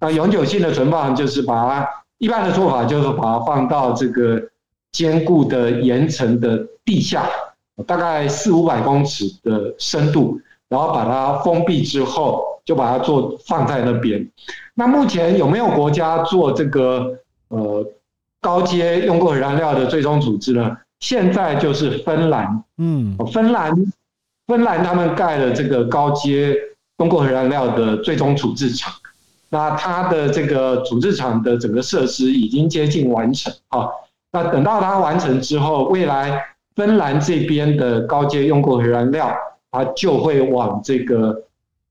[0.00, 4.42] 那永久性的存放就是把它一般的做法就是把它放到这个
[4.92, 7.28] 坚固的岩层的地下，
[7.86, 14.26] 大概四五百公尺的深度，然后把它封闭之后，就把它做放在那边。
[14.72, 17.86] 那目前有没有国家做这个呃？
[18.46, 20.76] 高阶用过核燃料的最终处置呢？
[21.00, 23.72] 现在就是芬兰，嗯，芬兰，
[24.46, 26.56] 芬兰他们盖了这个高阶
[26.98, 28.94] 用过核燃料的最终处置厂，
[29.48, 33.88] 那它的这个处置厂的整个设施已经接近完成啊。
[34.30, 36.40] 那等到它完成之后，未来
[36.76, 39.34] 芬兰这边的高阶用过核燃料，
[39.72, 41.42] 它就会往这个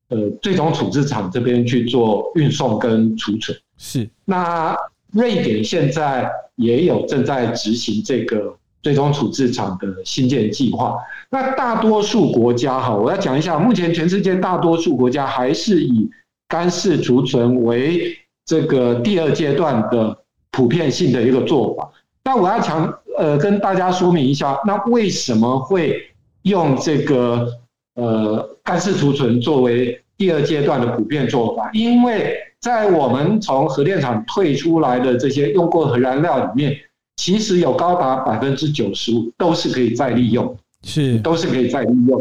[0.07, 3.57] 呃最终处置厂这边去做运送跟储存。
[3.77, 4.73] 是，那
[5.15, 6.29] 瑞典现在。
[6.57, 10.95] 也有正在执行这个最终处置厂的新建计划。
[11.29, 16.09] 那大多数国家哈，我要讲一下，目前全世界大多数国家还是以
[16.47, 20.17] 干式储存为这个第二阶段的
[20.51, 21.91] 普遍性的一个做法。
[22.23, 26.01] 那我要强呃跟大家说明一下，那为什么会
[26.43, 27.45] 用这个
[27.95, 31.69] 呃干式储存作为第二阶段的普遍做法？
[31.73, 32.33] 因为
[32.65, 36.75] 在我们从核电厂退出来的这些用过核燃料里面，
[37.15, 42.19] 其实有高达百分之九十五都是可以再利用，是都是可以再利用。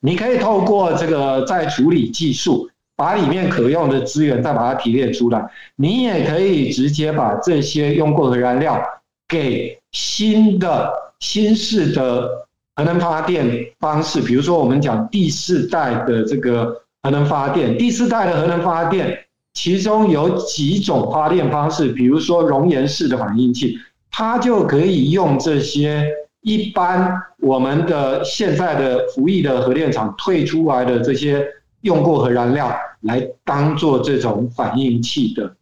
[0.00, 5.50] 你可以透过这个再处理技术，把里面可用的资源再把它提炼出来。
[5.76, 8.78] 你也可以直接把这些用过核燃料
[9.26, 12.28] 给新的新式的
[12.76, 19.18] 核能发电方式，比如说我们讲第四代的这个核能发电，第四代的核能发电，
[19.54, 23.78] 其中有几种发电方式，比如说熔岩式的反应器，
[24.10, 26.06] 它就可以用这些
[26.42, 31.46] 一般我们的现在的服役的核电厂退出来的这些
[31.82, 32.70] 用过核燃料
[33.02, 35.54] 来当做这种反应器的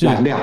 [0.00, 0.38] 燃料，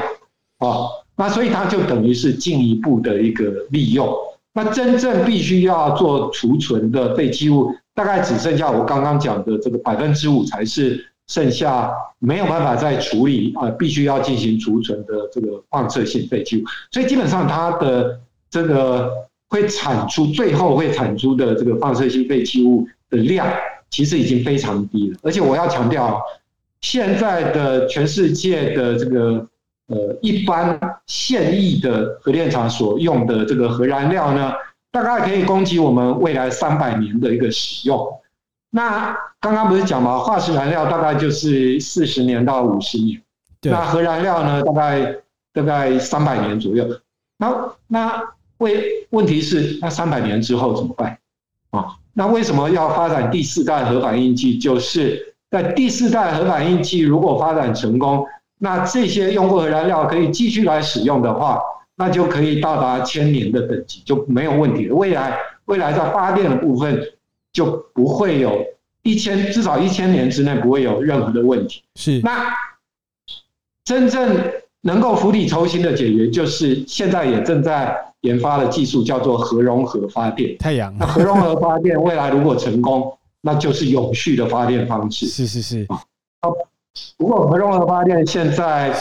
[0.60, 0.90] 哦。
[1.20, 4.08] 那所以它就等于是进一步的一个利用。
[4.54, 16.64] 那真正必须要做储存的废弃物，大概只剩下我刚刚讲的这个百分之五才是剩下没有办法再处理啊，必须要进行储存的这个放射性废弃物。
[16.92, 18.20] 所以基本上它的
[18.52, 19.12] 这个
[19.50, 23.48] 会产出最后会产出的这个放射性废弃物的量，
[23.90, 25.18] 其实已经非常低了。
[25.24, 26.22] 而且我要强调，
[26.82, 29.48] 现在的全世界的这个。
[29.90, 34.52] 呃，一般现役的核电厂所用的这个核燃料呢，
[35.04, 38.06] 大概可以供给我们未来三百年的一个使用。
[38.70, 43.22] 那刚刚不是讲嘛，化石燃料大概就是四十年到五十年，
[43.64, 45.16] 那核燃料呢，大概
[45.54, 46.86] 大概三百年左右。
[47.38, 47.54] 那
[47.88, 48.24] 那
[48.58, 51.18] 为问题是，那三百年之后怎么办
[51.72, 51.96] 啊？
[52.14, 54.58] 那为什么要发展第四代核反应器？
[54.58, 58.26] 就是在第四代核反应器如果发展成功。
[58.60, 61.62] 那这些用过核燃料可以继续来使用的话，
[62.00, 64.96] 那就可以到达千年的等级，就没有问题了。
[64.96, 67.02] 未来未来在发电的部分
[67.52, 68.64] 就不会有
[69.02, 71.82] 一千至少一千年之内不会有任何的问题。
[71.96, 72.54] 是那
[73.84, 74.40] 真正
[74.82, 80.56] 能够釜底抽薪的解决，就是现在也正在研发的技术，叫做核融合发电。
[80.60, 80.96] 太阳。
[81.00, 85.26] 那核融合发电未来如果成功，那就是永续的发电方式。
[85.26, 85.88] 是是是。
[87.18, 88.94] 不过核融合发电现在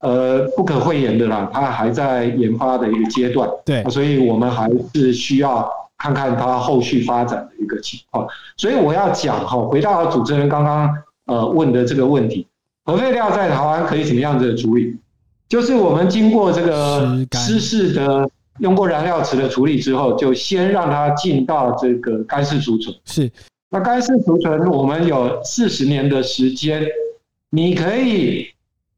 [0.00, 8.26] 呃不可讳言的啦，它还在研发的一个阶段，对，所以我们还是需要看看它后续发展的一个情况。
[8.56, 10.94] 所以我要讲哈，回到主持人刚刚
[11.26, 12.46] 呃问的这个问题，
[12.84, 14.96] 核废料在台湾可以怎么样子处理？
[15.48, 18.28] 就是我们经过这个湿式的
[18.60, 22.94] 用过燃料池的处理之后，就先让它进到这个干式储存。
[23.04, 23.30] 是，
[23.68, 26.86] 那干式储存我们有四十年的时间。
[27.52, 28.46] 你可以，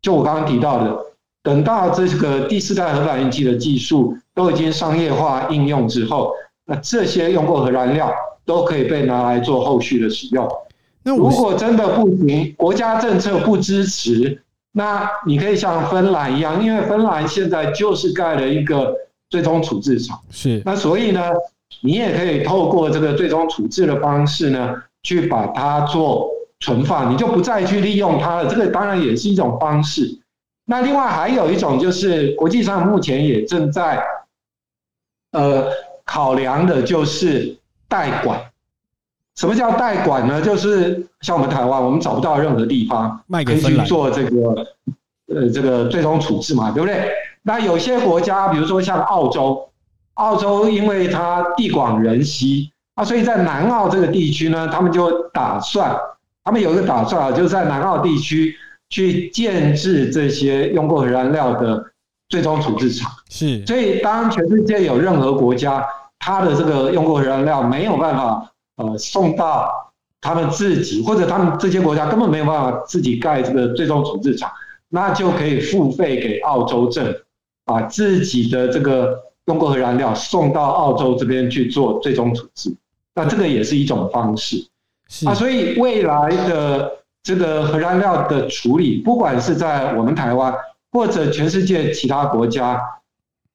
[0.03, 0.99] 就我刚刚提到的，
[1.45, 6.33] 等到这个第四代核反应器的技术都已经商业化应用之后，
[6.67, 8.13] 那这些用过核燃料
[8.45, 10.49] 都可以被拿来做后续的使用。
[11.05, 18.93] 那如果真的不行，国家政策不支持，那你可以像芬兰一样，因为芬兰现在就是盖了一个
[19.31, 20.61] 最终处置厂，是。
[20.65, 21.31] 那所以呢，
[21.81, 26.29] 你也可以透过这个最终处置的方式呢，去把它做。
[26.63, 28.47] 存放，你就不再去利用它了。
[28.49, 30.19] 这个当然也是一种方式。
[30.65, 34.01] 那另外还有一种就是，国际上目前也正在
[35.33, 35.67] 呃
[36.05, 38.41] 考量的，就是代管。
[39.35, 40.41] 什么叫代管呢？
[40.41, 44.67] 就是像我们台湾，我们找不到任何地方可以去做这个
[45.35, 47.11] 呃这个最终处置嘛，对不对？
[47.43, 49.69] 那有些国家，比如说像澳洲，
[50.15, 55.99] 澳洲因为它地广人稀啊，所以在南澳这个地区呢，他们就打算。
[56.45, 58.55] 他们有一个打算啊，就是在南澳地区
[58.89, 61.85] 去建制这些用过核燃料的
[62.29, 63.11] 最终处置厂。
[63.31, 65.85] 是，所以当全世界有任何国家，
[66.19, 69.71] 它的这个用过核燃料没有办法呃送到
[70.21, 74.51] 他们自己，或者他们这些国家根本没有办法自己盖这个最终处置厂，
[74.89, 77.19] 那就可以付费给澳洲政府，
[77.65, 82.75] 把自己的这个用过核燃料送到澳洲这边去做最终处置。
[83.15, 84.57] 那这个也是一种方式。
[85.27, 86.91] 啊，所以未来的
[87.23, 90.55] 这个核燃料的处理，不管是在我们台湾
[90.91, 92.81] 或者全世界其他国家，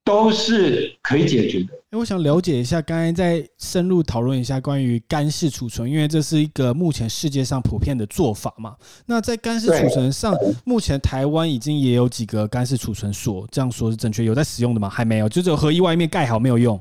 [0.04, 1.66] 都是可以解决的。
[1.90, 8.76] 哎，我想了解一下，刚才在深入讨论一下关于干式储存，因为这是一个目前世界上普遍的做法嘛。
[9.06, 14.22] 那在干式储存上，目前台湾已经也有几个干式储存所，这样说是正确？
[14.24, 14.88] 有在使用的吗？
[14.88, 16.78] 还没有，就只有核一外面盖好没有用。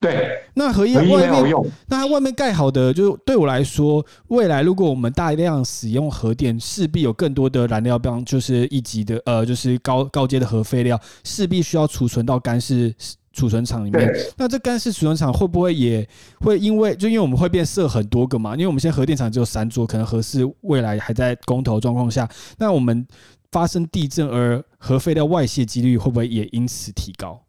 [0.00, 1.04] 对，那合一外
[1.42, 1.54] 面，
[1.88, 12.94] 那它外面盖好的，就对我来说，未来如果我们大量使用核电，势必有更多的燃料，比方就是一级的，呃，就是高高阶的核废料，势必需要储存到干式
[13.32, 14.08] 储存厂里面。
[14.36, 18.52] 那这干式储存厂会不会也会因为，就因为我们会变设很多个嘛？
[18.54, 22.28] 因为我们现在核电厂只有三座，可能核四未来还在公投状况下，
[22.58, 23.04] 那我们
[23.50, 27.42] 发生地震而核废料外泄几率会不会也因此提高？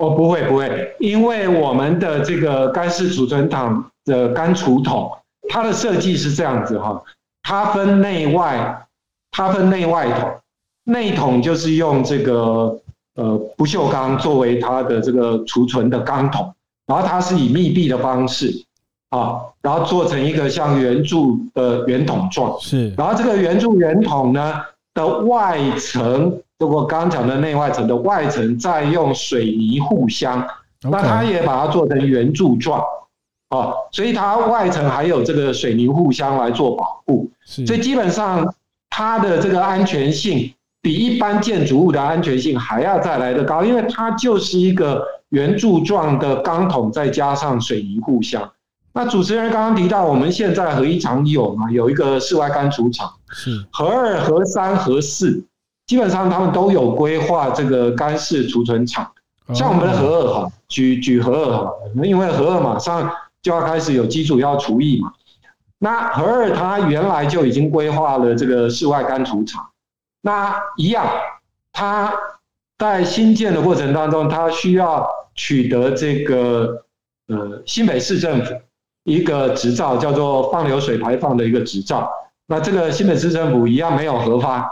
[0.00, 5.12] 哦，不会不会，因为我们的这个干式储存桶的干储桶，
[5.50, 7.02] 它的设计是这样子哈，
[7.42, 8.86] 它分内外，
[9.30, 10.30] 它分内外桶，
[10.84, 12.80] 内桶就是用这个
[13.16, 16.50] 呃不锈钢作为它的这个储存的钢桶，
[16.86, 18.50] 然后它是以密闭的方式
[19.10, 24.54] 啊，然后做成一个像圆柱的圆筒状，是，然后这个圆柱圆筒呢
[24.94, 30.46] 的外层，如果刚刚讲的内外层的外层，再用水泥护箱，
[30.82, 32.80] 那它也把它做成圆柱状。
[33.48, 38.54] 哦，所以它外层还有这个水泥护箱来做保护，所以基本上
[38.90, 40.52] 它的这个安全性
[40.82, 48.48] 比一般建筑物的安全性还要再来的高，因为它就是一个圆柱状的钢筒，再加上水泥护箱。
[48.92, 55.42] 那主持人刚刚提到，我们现在核一厂有嘛，有一个室外干储厂，是核二、核三、核四，
[55.90, 59.10] 基本上他们都有规划这个干式储存厂。
[59.52, 61.72] 像我们的核二哈，举举核二哈，
[62.04, 63.10] 因为核二马上。
[63.42, 65.10] 就要开始有机组要除役嘛？
[65.78, 69.66] 那核二它原来就已经规划了这个室外干储厂，
[70.20, 71.06] 那一样，
[71.72, 72.12] 它
[72.76, 76.84] 在新建的过程当中，它需要取得这个
[77.28, 78.52] 呃新北市政府
[79.04, 82.12] 一个执照，叫做放流水排放的一个执照。
[82.46, 84.70] 那这个新北市政府一样没有核发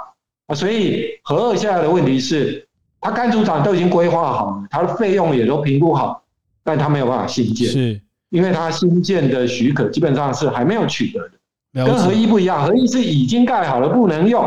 [0.48, 2.66] 啊，所以核二现在的问题是，
[3.00, 6.20] 它干储厂都已经规划好了，它的费用也都评估好，
[6.64, 7.68] 但它没有办法新建。
[7.68, 8.00] 是。
[8.30, 14.46] 因为它新建的许可基本上是还没有取得的，跟合一不一样，合一是已经盖好了不能用，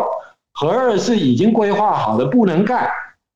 [0.51, 2.91] 合二是已经规划好的不能盖。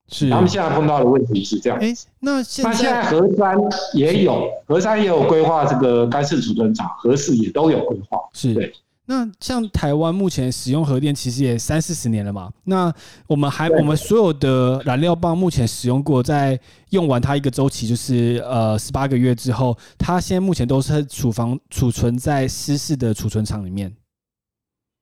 [0.08, 1.80] 是，他们现在碰到的问题是这样。
[1.80, 3.58] 哎，那现那现在合三
[3.96, 8.20] 也有，合三也有规划这个干式储存厂，合四也都有规划。
[8.32, 8.72] 是，对。
[9.08, 12.92] 那像台湾目前使用核电其实也三四十年了嘛，那
[13.28, 23.96] 我们还我们所有的燃料棒目前使用过，在用完它一个周期就是呃十八个月之后，它现在目前都是储房储存在湿式的储存厂里面，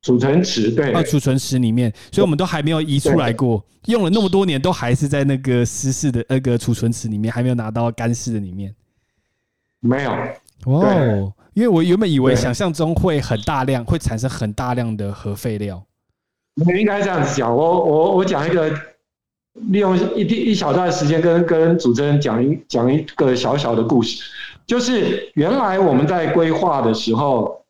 [0.02, 0.92] 储存池对。
[0.92, 8.76] 啊储存池里面，所以我们都还没有移出来过，用了那么多年都还是在那个湿式的那个储存池里面，还没有拿到干式的里面，
[9.80, 10.12] 没有。
[10.66, 11.34] 哦。
[11.54, 15.84] 因为我原本以为想象中会很大量，会产生很大量的核废料。
[16.56, 18.70] 你应该这样子讲，我我我讲一个，
[19.70, 24.24] 利用一一小段时间跟跟主持人讲一讲一个小小的故事，
[24.66, 27.64] 就是原来我们在规划的时候，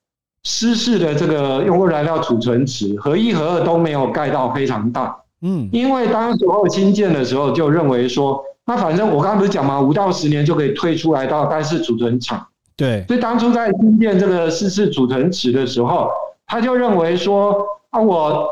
[0.43, 5.17] 湿式的这个用过燃料储存池，核一核二都没有盖到非常大。
[5.41, 12.47] 嗯，因为当时候新建的时候就认为说，那反正我刚刚不是讲嘛，五到十年就可以推出来到干式储存厂。
[12.83, 16.09] 对，所以当初在新建这个四次储存池的时候，
[16.45, 18.45] 他就认为说啊，我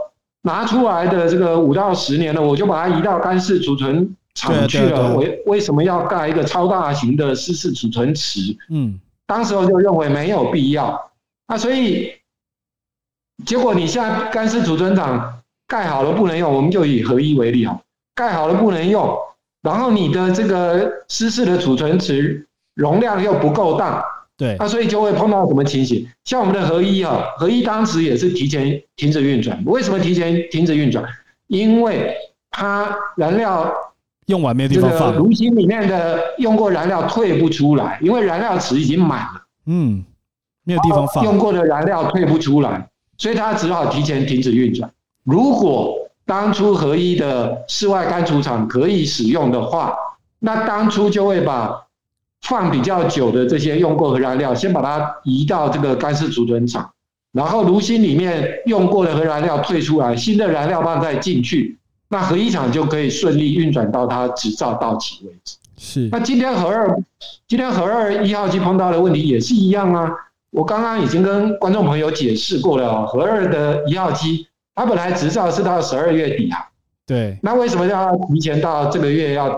[0.43, 5.17] 拿出来的这个五到十年了，我就把它移到干式储存厂去了。
[5.17, 8.39] 为为什么要盖一个超大型的四次储存池？
[8.69, 11.11] 嗯，当时候就认为没有必要。
[11.49, 12.13] 那所以
[13.45, 17.77] 结果你现在干式储存厂盖好了不能用，我们就以合一为例啊，
[18.15, 19.13] 盖好了不能用，
[19.61, 22.47] 然后你的这个湿式的储存池。
[22.75, 24.01] 容量又不够大，
[24.41, 26.03] 对，那所以就会碰到什么情形？
[26.23, 29.61] 像我们的合一啊，合一当时也是提前停止运转。
[29.67, 31.05] 为什么提前停止运转？
[31.45, 32.11] 因为
[32.49, 33.71] 它燃料
[34.25, 39.41] 用完没有地方放，炉心里面的用过燃料退不出来，因为燃料池已经满了。
[39.67, 40.03] 嗯，
[40.63, 42.89] 没有地方放，用过的燃料退不出来，
[43.19, 44.89] 所以它只好提前停止运转。
[45.23, 49.93] 如果当初合一的室外干储厂可以使用的话，
[50.39, 51.79] 那当初就会把
[52.41, 56.91] 放比较久的这些用过核燃料，先把它移到这个干式储存厂，
[57.31, 61.77] 然后炉芯里面用过的核燃料退出来，新的燃料棒再进去，
[62.09, 65.57] 那核一厂就可以顺利运转到它执照到期为止。
[65.77, 66.09] 是。
[66.11, 67.03] 那今天核二，
[67.47, 70.11] 今天核二一号机碰到的问题也是一样啊。
[70.49, 76.57] 我刚刚已经跟观众朋友解释过了，核二的一号机，它本来执照是到十二月底啊。
[77.05, 77.37] 对。
[77.41, 79.57] 那为什么要提前到这个月要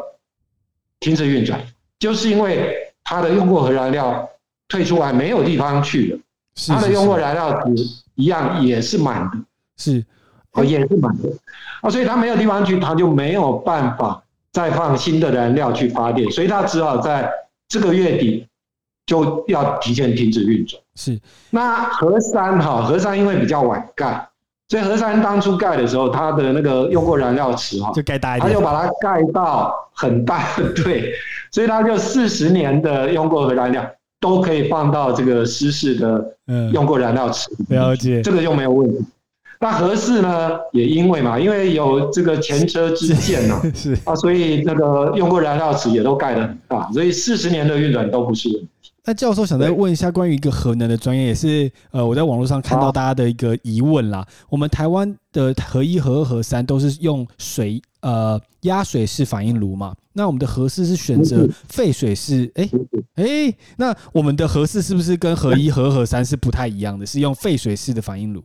[0.99, 1.59] 停止运转？
[2.03, 4.29] 就是因为它的用过核燃料
[4.67, 6.19] 退出来没有地方去了，
[6.67, 7.73] 它的用过燃料值
[8.15, 9.37] 一样也是满的，
[9.77, 10.03] 是，
[10.51, 11.29] 哦也是满的，
[11.79, 17.31] 啊，所以它没有地方去，它就没有办法再放新的燃料去发电，所以它只好在
[17.69, 18.45] 这个月底
[19.05, 20.81] 就要提前停止运转。
[20.95, 21.17] 是，
[21.51, 24.27] 那核三哈，核三因为比较晚盖。
[24.69, 30.43] 所以核三当初盖的时候，它的那个用过燃料池哈，就盖大一点，它就把它盖到很大，
[30.83, 31.13] 对，
[31.53, 33.87] 所以它就四十年的用过的燃料
[34.19, 36.35] 都可以放到这个湿式的
[36.73, 38.99] 用过燃料池，了解，这个就没有问题。
[39.59, 48.69] 那合适呢，也因为嘛，因为有这个前车之鉴呐， 是啊，所以那个用过燃料池也都盖得很大，所以四十年的运转都不是问题。
[49.05, 54.25] 那教授想再问一下关于一个核能的专业，也是呃我在网络上看到大家的一个疑问啦。
[54.49, 59.93] 我们台湾的核一、核二、核三都是用水呃压水式反应炉嘛？
[60.13, 62.51] 那我们的核四是选择沸水式？
[62.55, 62.69] 哎
[63.15, 67.05] 哎，那我们的核四是不是跟核一、核二、核三是不太一样的？
[67.05, 68.43] 是用沸水式的反应炉？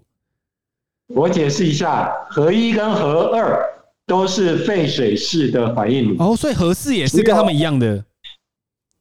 [1.09, 3.63] 我解释一下，核一跟核二
[4.07, 6.23] 都是沸水式的反应炉。
[6.23, 8.05] 哦，所以核四也是跟他们一样的。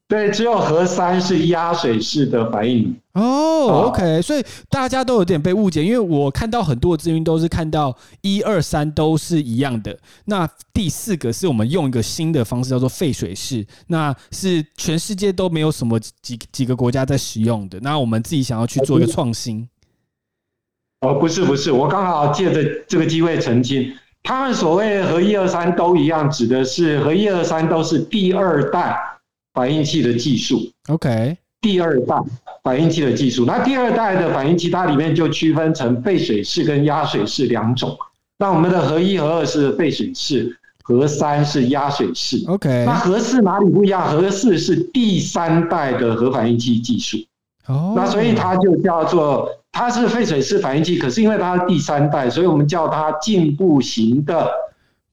[0.09, 3.87] 对，只有核三是压水式的反应哦。
[3.87, 9.99] OK，所以大家都有点被误解，因为我看到很多资讯都是看到一二三都是一样的。
[10.23, 17.77] 那第四个是我们用一个新的方式叫做沸水式，那是全世界都没有什么几几个国家在使用的。
[17.81, 19.67] 那我们自己想要去做一个创新。
[21.01, 23.93] 哦，不是不是，我刚好借着这个机会澄清，
[24.23, 28.97] 他们所谓和一二三都一样，指的是和一二三都是第二代。
[29.57, 32.15] 反应器的技术，OK，第二代
[32.61, 37.97] 反应器的技术，那第二代的反应器它里面就区分成沸水式跟压水式两种。
[38.37, 42.39] 那我们的核一、核二是沸水式，核三是压水式。
[42.47, 44.07] OK，那核四哪里不一样？
[44.07, 47.17] 核四是第三代的核反应器技术。
[47.65, 54.47] 哦，那所以它就叫做它是沸水式反应器，可是因为它是第三代，所以我们叫它进步型的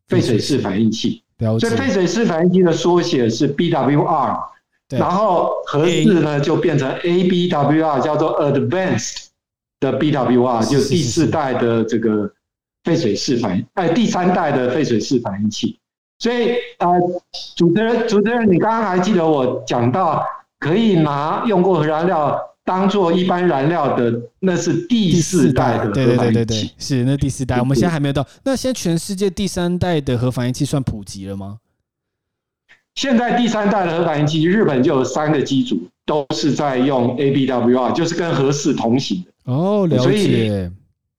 [0.07, 1.23] 沸水式反应器。
[1.39, 4.41] 所以沸水式反应器的缩写是 BWR，
[4.91, 9.27] 然后核字呢就变成 ABWR，叫做 Advanced
[9.81, 12.31] 的 BWR，就第四代的这个
[12.85, 15.79] 沸水式反应，哎，第三代的沸水式反应器。
[16.21, 16.89] 所以呃，
[17.57, 20.25] 主持人，主持人，你刚刚还记得我讲到
[20.61, 22.39] 可以拿用过核燃料？
[22.65, 27.61] 当做一般燃料的，那是第四代的核反应器，是那第四代。
[27.61, 28.27] 我们现在还没有到。
[28.43, 31.59] 那现在全世界第三代的核反应器算普及了吗？
[32.95, 39.53] 现在第三代的核反应器，日本就有三个机组都是在用 ABWR，就是跟核四同型的。
[39.53, 40.71] 哦，了解。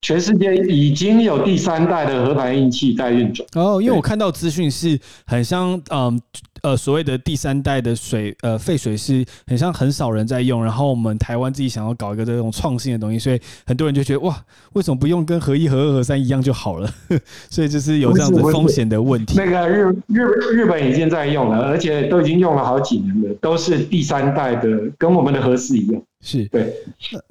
[0.05, 3.43] 全世界已经有第三代的核反应器在运转。
[3.55, 6.21] 哦，因为我看到资讯是很像，嗯。
[6.61, 14.35] 呃，所谓的第三代的水，呃，废水是很像很少人在用，然后我们台湾自己想要搞一个这种创新的东西，所以很多人就觉得哇，
[14.73, 16.89] 为什么不用跟核一、核二、核三一样就好了？
[17.51, 19.35] 所以就是有这样子风险的问题。
[19.37, 20.23] 那个日日
[20.55, 26.01] 日本已经在用了，而且都已经用了好几年了，都是第三代的，跟我们的核四一样。
[26.21, 26.73] 是对。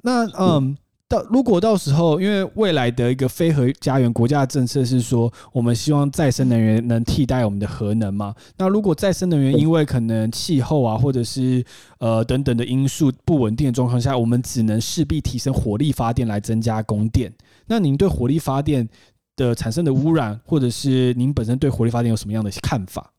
[0.01, 0.77] 那嗯。
[1.07, 8.33] 到如果到时候，因为未来的一个非核家园国家的政策是说，我们希望再生能源能替代我们的核能嘛？
[8.57, 11.63] 那如果再生能源因为可能气候啊，或者是
[11.99, 17.31] 呃等等的因素不稳定的状况下，我们只能势必提升火力发电来增加供电。
[17.67, 18.89] 那您对火力发电
[19.35, 23.11] 的产生的污染，或者是您本身对火力发电有什么样的看法？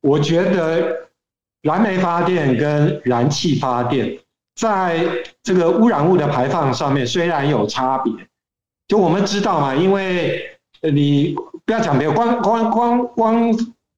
[0.00, 1.08] 我觉得
[1.62, 4.16] 燃煤发电跟燃气发电。
[4.56, 5.04] 在
[5.42, 8.10] 这个污染物的排放上面，虽然有差别，
[8.88, 10.40] 就我们知道嘛，因为
[10.80, 11.36] 你
[11.66, 13.54] 不要讲别的，光光光光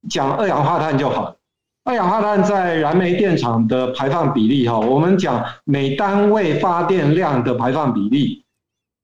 [0.09, 1.33] 讲二氧化碳就好。
[1.85, 8.43] 二氧化碳在燃煤电厂的排放比例，哈，我们讲每单位发电量的排放比例，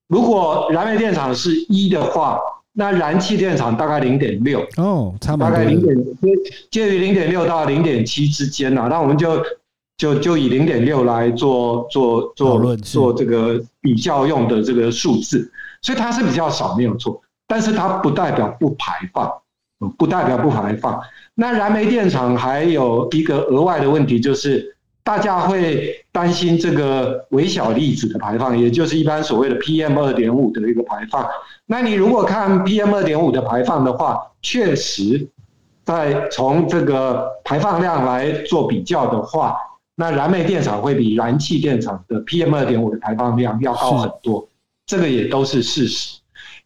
[0.09, 2.37] 如果燃煤电厂是一的话，
[2.73, 5.97] 那燃气电厂大概零点六哦，差大概零点
[6.69, 9.41] 介于零点六到零点七之间呐，那我们就。
[9.97, 15.49] 就就以零点六来做做做做这个比较用的这个数字，
[15.81, 19.31] 所以它是比较少没有错，但是它不代表不排放，
[19.97, 20.99] 不代表不排放。
[21.33, 31.25] 那燃煤电厂还有一个额外的问题，就是大家会担心这个微小粒子的排放，也就是一般所谓的 PM 二点五的一个排放。
[31.67, 35.25] 那你如果看 PM 二点五的排放的话，确实
[35.85, 39.55] 在从这个排放量来做比较的话。
[39.95, 44.47] 那燃煤电厂会比燃气电厂的 PM 二点五的排放量要高很多，
[44.85, 46.19] 这个也都是事实。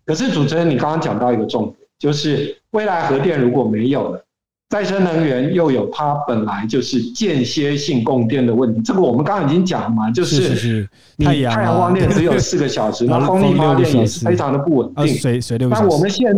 [0.05, 4.25] 可是主持人，你刚刚讲到一个重点，就是未来核电如果没有了，
[4.69, 8.81] 再生能源又有它本来就是间歇性供电的问题。
[8.81, 10.89] 这个我们刚刚已经讲了嘛，就是
[11.23, 15.07] 太阳太阳光电只有四个小时， 那风力发电也是非常的不稳定。
[15.07, 16.35] 水水六那我们现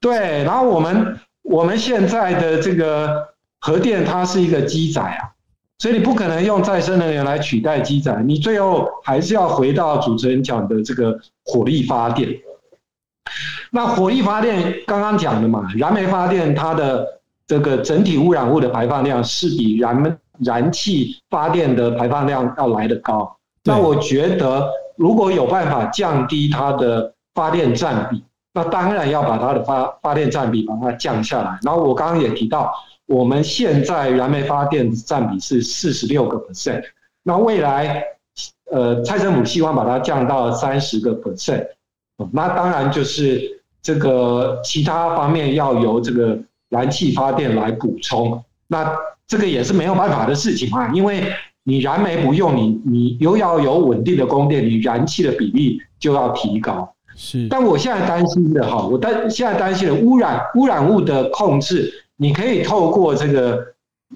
[0.00, 3.28] 对，然后我们我们现在的这个
[3.60, 5.30] 核电，它是一个机载啊。
[5.80, 12.28] 所以你不可能用再生能源来取代机载，你最后还是要回到主持人讲的这个火力发电。
[13.70, 17.06] 那火力发电刚刚讲的嘛，燃煤发电它的
[17.46, 23.36] 这个整体污染物的排放量是比燃燃气发电的排放量要来得高。
[23.62, 31.56] 那我觉得如果有办法降低它的发电占比，那当然要把它的发发电占比把它降下来。
[31.62, 32.74] 然后我刚刚也提到。
[33.08, 36.82] 我们现在燃煤发电占比是四十六个 percent，
[37.22, 38.04] 那未来
[38.70, 41.66] 呃蔡政府希望把它降到三十个 percent，
[42.32, 46.38] 那当然就是这个其他方面要由这个
[46.68, 48.94] 燃气发电来补充，那
[49.26, 51.32] 这个也是没有办法的事情啊，因为
[51.64, 56.94] 你燃煤不用，你你又要有稳定的供电，你燃气的比例就要提高。
[57.16, 63.64] 是，但我现在担心的哈，我担现在担心的污染污染物的控制，你可以透过这个，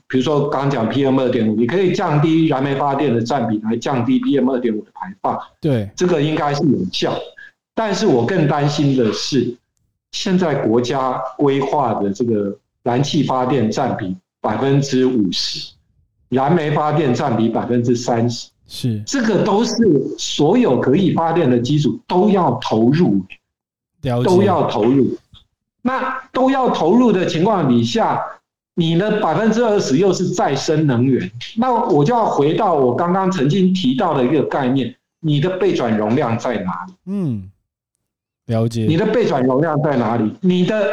[0.08, 7.16] 比如说刚讲 PM 二点五，你可以降低燃煤发电的占比来降低 PM 二点五的排放，对，这个应该是有效。
[7.74, 9.56] 但是我更担心的是，
[10.10, 15.72] 现在国家规划的这个燃气发电占比百分之五十，
[16.28, 18.50] 燃煤发电占比百分之三十。
[18.66, 19.74] 是，这个都是
[20.18, 23.22] 所有可以发电的基础都要投入，
[24.24, 25.16] 都要投入。
[25.82, 28.22] 那都要投入的情况底下，
[28.74, 36.94] 你的百分之二十又是再生能源，那我就要回到我刚刚曾经提到的一个概念：你的备转容量在哪里？
[37.06, 37.50] 嗯，
[38.46, 38.86] 了解。
[38.88, 40.34] 你的备转容量在哪里？
[40.40, 40.88] 你的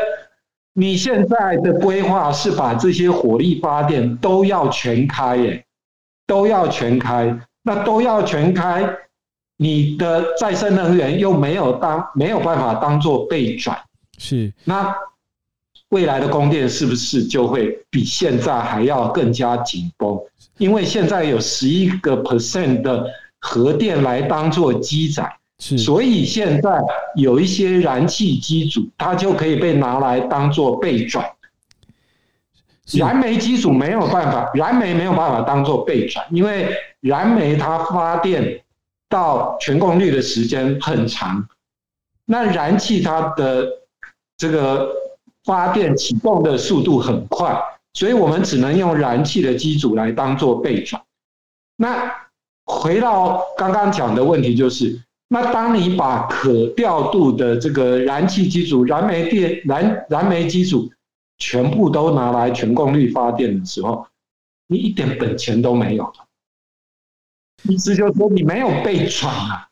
[0.74, 5.66] 你现在的规划是把这些火力发电都要全开，耶，
[6.28, 7.40] 都要全开。
[7.62, 8.90] 那都要全开，
[9.58, 13.78] 你的再生能源又没有当没有办法当做备转，
[14.20, 14.94] 是那
[15.90, 20.16] 未来的供电是不是就会比现在还要更加紧绷？
[20.60, 23.04] 因为现在有十一个 percent 的
[23.40, 26.80] 核电来当做基载，所以现在
[27.16, 31.26] 有一些燃气机组，它就可以被拿来当做备转。
[32.94, 38.62] 燃煤机组没有办法，燃煤没有办法当做备转，因为燃煤它发电
[39.08, 41.48] 到全功率的时间很长，
[42.26, 43.66] 那燃气它的
[44.40, 44.92] 这个
[45.44, 47.56] 发电启动的速度很快，
[47.94, 51.00] 所以我们只能用燃气的机组来当做备转。
[51.76, 52.12] 那
[52.66, 60.92] 回到刚刚讲的问题，就是那当你把可调度的这个燃气机组、燃煤电、燃燃煤机组。
[61.42, 64.06] 全部都拿来全功率发电的时候，
[64.68, 66.14] 你一点本钱都没有
[67.64, 69.70] 意思就是说你没有备转啊，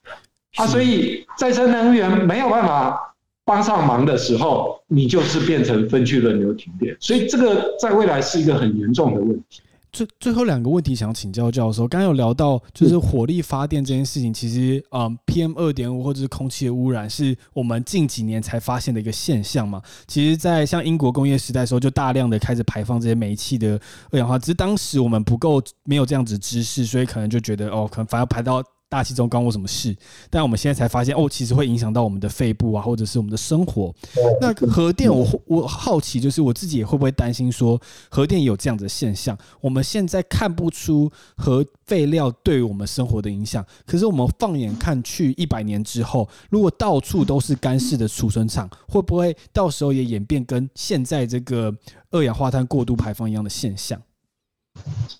[0.55, 3.16] 啊，所以再生能源没有办法
[3.47, 9.61] 帮上忙的时候，你就是变成分区轮流停电，所以这个在未来是一个很严重的问题。
[9.93, 19.81] 最最后两个问题想请教教授，刚刚有聊到就是火力发电这件事情，其实嗯，PM 二点五或者是空气的污染是我们近几年才发现的一个现象嘛。
[20.05, 23.79] 其实，在像英国工业时代的时候，就大量的开始排放这些煤气的
[24.11, 28.61] 二氧化碳，只是当时我们不够没有这样子知识，所以可能就觉得哦，可能反而排到。
[28.89, 29.93] 大气中关我什么事？
[30.29, 33.93] 但我们现在才发现，哦，其实会影响到我们的肺部啊，或者是我们的生活。
[34.39, 37.77] 那核电，我我好奇，就是我自己也会不会担心说，
[38.09, 39.37] 核电有这样的现象？
[39.59, 51.75] 我们现在看不出核废料对我们生活的影响，可是我们放眼看去，一百年之后，如果到处都是干式的储存厂，会不会到时候也演变跟现在这个
[52.11, 54.01] 二氧化碳过度排放一样的现象？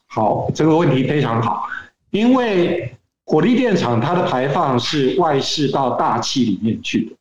[0.05, 1.63] 好，这个问题非常好，
[2.11, 2.97] 因为。
[3.27, 7.15] 火力电厂它的排放是外释到大气里面去的，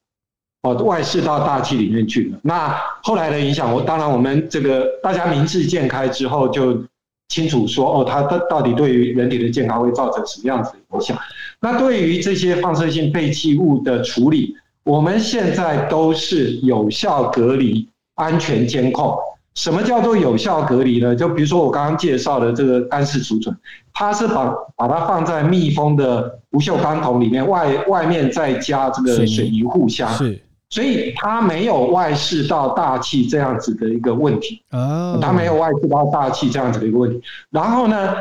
[0.63, 2.39] 哦，外释到大气里面去的。
[2.43, 6.81] 那后来的影响，我当然我们这个大家明智渐开之后，就
[7.29, 11.19] 清楚说，哦，它它到底对于人体的健康会造成什么样子的影响？
[11.61, 19.19] 那对于这些放射性废弃物的处理，我们现在都是有效隔离、安全监控。
[19.57, 21.17] 什么叫做有效隔离呢？
[21.17, 23.57] 就比如说我刚刚介绍的这个干式储存，
[23.95, 30.39] 它是把把它放在密封的不锈钢桶里面，外外面再加这个水泥护箱，是，
[30.69, 37.23] 所以它没有外释到大气这样子的一个问题啊，它没有外释到大气这样子的一个问题。
[37.51, 38.15] 然后呢，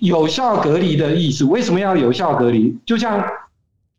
[0.00, 2.74] 有效隔离的意思，为什么要有效隔离？
[2.86, 3.22] 就像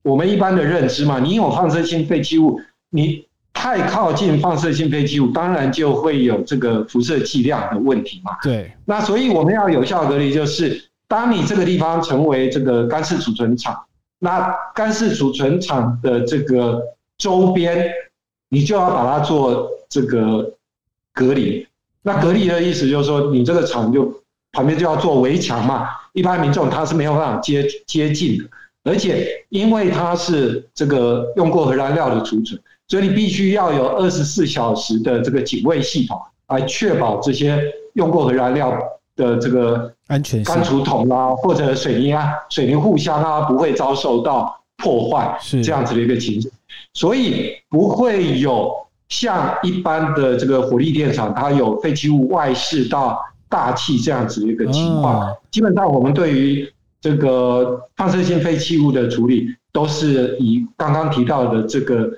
[0.01, 2.59] 我们一般的认知嘛，你有放射性废弃物，
[2.89, 3.28] 你。
[3.61, 8.31] 太靠近放射性废弃物，当然就会有这个辐射剂量的问题嘛。
[8.41, 13.77] 对，那所以我们要有效隔离，就是当你这个地方成为这个干式储存厂，
[14.19, 16.81] 那干式储存厂的这个
[17.17, 17.85] 周边，
[18.47, 20.53] 你就要把它做这个
[21.13, 21.67] 隔离。
[22.01, 24.09] 那隔离的意思就是说，你这个厂就
[24.53, 28.45] 旁边就要做围墙嘛，一般民众他是没有办法接接近的，
[28.85, 32.57] 而且因为它是这个用过核燃料的储存。
[32.89, 37.61] 所以你必须要有二十四小时的这个警卫系统，来确保这些
[37.93, 38.77] 用过核燃料
[39.15, 46.49] 的这个安全干储桶啊，或者水泥啊、水泥互相啊，不会遭受到破坏，是这样子的一个情形。
[46.93, 48.73] 所以不会有
[49.09, 55.31] 像一般的这个火力电厂，它有废弃物外泄到大气这样子的一个情况。
[55.51, 56.67] 基本上，我们对于
[56.99, 62.09] 这个放射性废弃物的处理，都是以刚刚提到的这个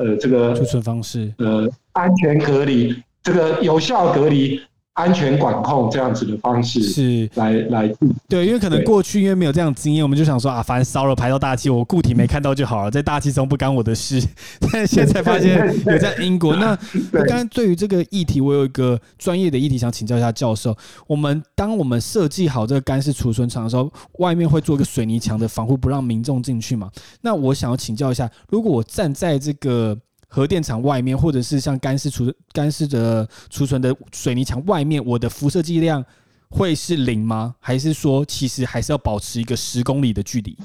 [0.00, 4.60] 呃这个储存方式，呃安全隔离，这个有效隔离。
[5.00, 7.90] 安全管控这样子的方式是来来
[8.28, 14.22] 对，因为可能过去因为没有这样经验，我们就想说啊，反正烧了排到大气，我固体没看到就好了，在大气中不干我的事。
[14.70, 16.76] 但现在 发现有在英国，那
[17.12, 20.76] 刚刚对于这个议题，我有一个专业的议题想请教一下教授。
[21.06, 26.90] 我们当我们设计好这个干式储存厂的时候，外面会做一个水泥墙的防护，不让民众进去嘛？
[27.22, 29.96] 那我想要请教一下，如果我站在这个。
[30.32, 36.04] 核电厂外面，或者是像干湿储干湿的储存的水泥墙外面，我的辐射剂量
[36.48, 37.56] 会是零吗？
[37.58, 40.56] 还是说其实还是要保持一个十公里的距离？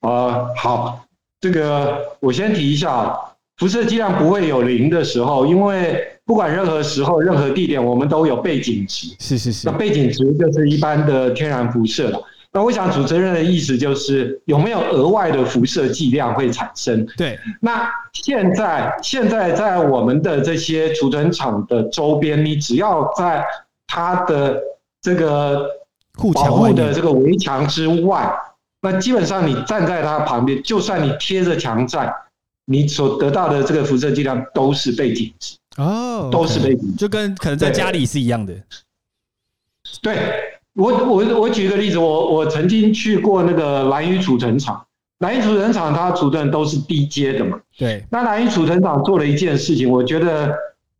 [0.00, 1.06] 啊，好，
[1.40, 3.16] 这个我先提一下，
[3.58, 9.14] 辐射剂量不会有零的时候，因为不管任何时候、任何地点，我们都有背景值。
[9.20, 12.20] 是是是，那背景值就是一般的天然辐射了。
[12.54, 17.06] 那我想主持人的意思就是有没有额外的辐射剂量会产生？
[17.16, 17.38] 对。
[17.60, 23.42] 那现在现在在我们的这些储存厂的周边，你只要在
[23.86, 24.60] 它的
[25.00, 25.66] 这个
[26.34, 28.30] 保护的这个围墙之外，
[28.82, 32.12] 那基本上你站在它旁边，就算你贴着墙站，
[32.66, 38.52] 你所得到的这个辐射剂量都是背景值哦，都是背景，就跟可能在家里是一样的。
[40.02, 40.51] 对。
[40.74, 44.82] 我我我举个例子，我我曾经去过那个蓝屿储存厂，
[45.18, 47.60] 蓝屿储存厂它储存都是低阶的嘛。
[47.76, 48.02] 对。
[48.10, 50.54] 那蓝屿储存厂做了一件事情，我觉得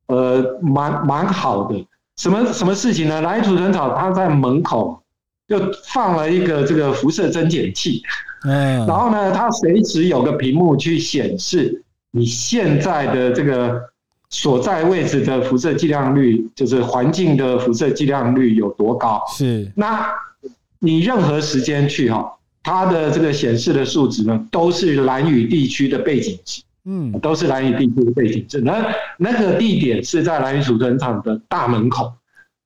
[0.07, 1.87] 呃蛮蛮好的。
[2.17, 3.23] 什么什么事情呢？
[3.23, 5.03] 蓝屿储存厂它在门口
[5.49, 8.03] 就放了一个这个辐射增减器，
[8.45, 13.81] 嗯，然后呢，它随时有个屏幕去显示你现在的这个。
[14.33, 19.23] 所在位置的辐射剂量率，就是环境的辐射剂量率有多高？
[19.29, 19.71] 是。
[19.77, 20.11] 那
[20.81, 26.63] 你任何时间去哈，它的这个显示的数值呢，都是蓝雨地区的背景值。
[26.85, 28.61] 嗯，都是蓝雨地区的背景值。
[28.63, 32.13] 那那个地点是在蓝雨储存厂的大门口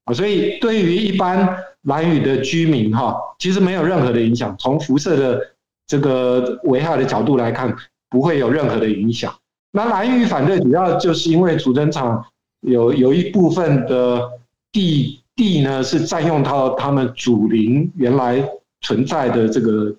[0.04, 4.56] 啊，所以对于一般蓝雨的居民哈，其实没有任何的影响。
[4.58, 5.40] 从辐射的
[5.86, 7.76] 这个危害的角度来看，
[8.08, 9.34] 不会有任何的影响。
[9.76, 12.24] 那蓝屿反对主要就是因为储存厂
[12.62, 14.26] 有有一部分的
[14.72, 18.42] 地地呢是占用到他们主林原来
[18.80, 19.94] 存在的这个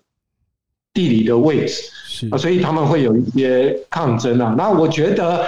[0.96, 4.56] 地理的位置，啊，所以他们会有一些抗争啊。
[4.58, 5.46] 那我觉得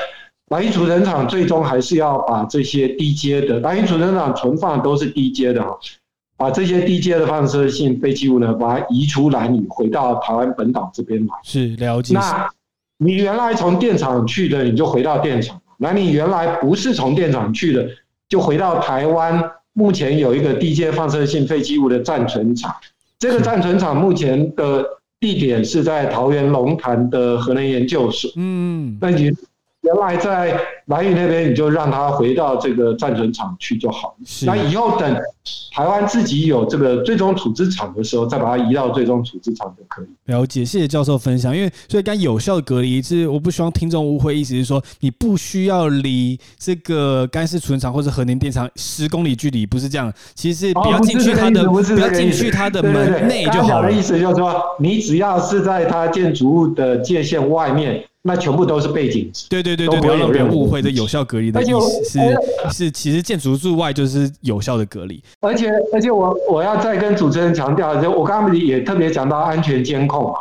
[0.50, 5.72] 蓝屿储存厂最终还是要把这些低阶的蓝屿储存厂存放都是低阶的啊，
[6.38, 11.34] 把这些低阶的放射性废弃物呢，把它移出蓝屿，回到台湾本岛这边来。
[11.42, 12.14] 是了解。
[12.14, 12.48] 那
[13.00, 17.90] 你原来从电厂去的，你就回到电厂；那你原来不是从电厂去的，
[18.28, 19.44] 就回到台湾。
[19.74, 22.76] 目前有一个低阶放射性废弃物的暂存厂，
[23.18, 24.86] 这个暂存厂目前的
[25.20, 28.30] 地点是在桃园龙潭的核能研究所。
[28.36, 29.32] 嗯，那你。
[29.82, 34.14] 原来在蓝屿那边，你就让他回到这个战存厂去就好。
[34.46, 35.16] 那以后等
[35.74, 40.08] 台湾自己有这个最终处置厂的时候，再把它移到最终处置厂就可以。
[40.26, 41.56] 了解，谢谢教授分享。
[41.56, 50.12] 因为所以刚有效的隔离是，我不希望听众误会，意思是说你不需要离这个干式储存厂或者核能电厂十公里距离，不是这样。
[50.36, 53.90] 其实是不要进去它的，不要进去它的门内就好了。
[53.90, 58.04] 意思就是说，你只要是在它建筑物的界限外面。
[58.30, 60.84] 那全部都是背景值，对对对对，不要让别人误会。
[60.84, 62.20] 这有效隔离的意思是
[62.72, 65.20] 是，其实建筑物外就是有效的隔离。
[65.42, 70.36] 而且而且，我我要再跟主持人强调，就我刚刚也特别讲到安全监控嘛。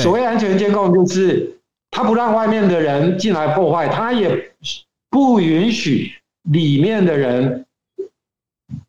[0.00, 1.54] 所谓安全监控，就是
[1.90, 4.50] 他不让外面的人进来破坏，他也
[5.10, 6.10] 不允许
[6.50, 7.66] 里面的人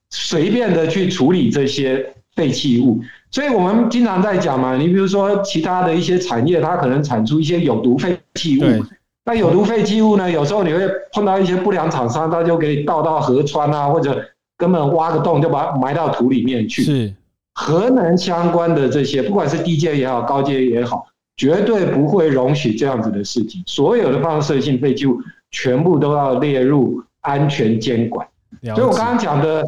[0.09, 3.01] 随便的去处理这些废弃物。
[3.31, 8.85] 所以我们经常在讲嘛，你比如说其他的一些产业，它可能产出一些有毒废弃物。
[9.25, 10.79] 那有毒废弃物呢，有时候你会
[11.11, 14.17] 碰到一些不良厂商，他就给你倒到河川啊，或者
[14.57, 16.81] 根本挖个洞就把它埋到土里面去。
[16.83, 17.13] 是
[17.53, 23.61] 核能相关的这些，不管是低阶也好，高阶也好，绝对不会容许这样子的事情。
[23.67, 25.19] 所有的放射性废弃物
[25.51, 28.25] 全部都要列入安全监管。
[28.73, 29.63] 所以我刚刚讲的，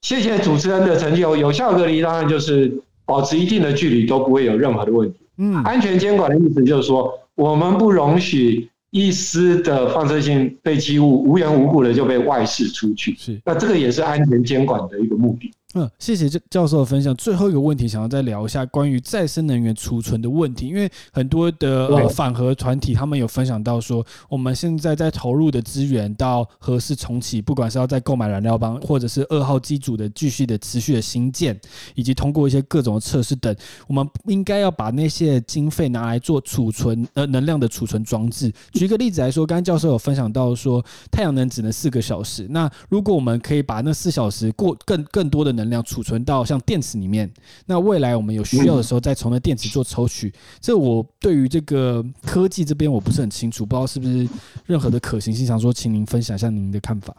[0.00, 2.72] 谢谢主持人的成就，有效隔离当然就是。
[3.04, 5.18] 保持一定的距离都不会有任何的问题。
[5.36, 7.12] 嗯，安全监管的意思就是说，
[7.42, 13.16] 我们不容许一丝的放射性废弃物无缘无故的就被外释出去。
[13.18, 15.52] 是，那这个也是安全监管的一个目的。
[15.74, 17.14] 嗯，谢谢教教授的分享。
[17.16, 31.58] 最后一个问题，想要再聊一下关于再生能源储存的问题，因为很多的呃反核团体他们有分享到说，我们现在在投入的资源到核试重启，不管是要在购买燃料棒，或者是二号机组的继续的持续的新建，
[31.94, 33.54] 以及通过一些各种的测试等，
[33.86, 38.52] 我们应该要把那些经费拿来做储存呃能量的储存装置。
[38.72, 47.32] 举一个例子来说，刚刚教授有分享到说，太阳能只能四个小时，那如果我们可以把那四小时过更更多的能能量储存到像电池里面，
[47.66, 50.32] 那未来我们有需要的时候再从那电池做抽取。
[50.60, 54.28] 这我对于这个科技这边我不是很清楚，不知道是不是
[54.66, 57.14] 任何的可行性，想说请您分享一下您的看法。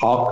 [0.00, 0.28] 好，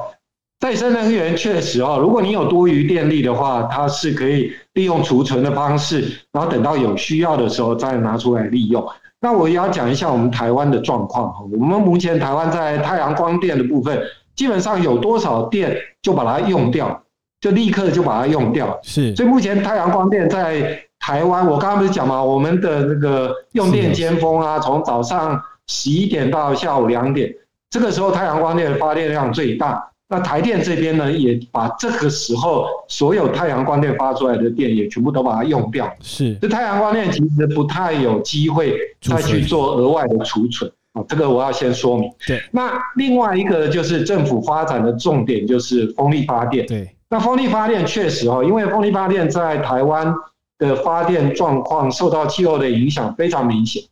[0.60, 8.86] 再生能源确实哦，如果你有多余电力的话，它是可以利用储存的方式，然后等到有需要的时候再拿出来利用。
[9.20, 14.00] 那我也要讲一下我们台湾的状况，我们目前台湾在太阳光电的部分。
[14.36, 17.02] 基本上有多少电就把它用掉，
[17.40, 18.78] 就立刻就把它用掉。
[18.82, 27.32] 是，所以目前太阳光电在台湾，我刚刚不是讲嘛，我们的那个用电尖峰啊，从早上十一点到下午两点，
[27.70, 29.90] 这个时候太阳光电的发电量最大。
[30.08, 35.92] 那台电这边呢，也把这个时候所有太阳光电发出来的电也全部都把它用掉。
[36.00, 40.70] 是，这太阳光电其实不太有机会再去做额外的储存。
[41.08, 42.10] 这个我要先说明。
[42.26, 46.66] 对，那另外一个就是政府发展的重点就是风力发电。
[46.66, 50.14] 对，那风力发电确实哦，因为风力发电在台湾
[50.58, 53.82] 的发电状况受到气候的影响非常明显。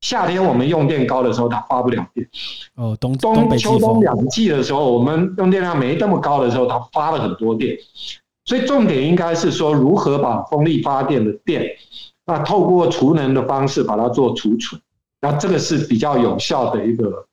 [0.00, 2.26] 夏天我们用电高的时候，它发不了电。
[2.76, 7.76] 哦，冬冬秋冬两季的时候，我们用电量没那么高的时候，它发了很多电。
[8.46, 11.66] 所以重点应该是说，如何把风力发电的电，
[12.24, 14.80] 那透过储能的方式把它做储存。
[15.22, 17.26] 那这个是比较有效的一个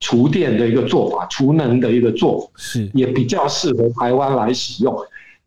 [0.00, 4.96] 储电的一个做法，储能的一个做法，是也比较适合台湾来使用。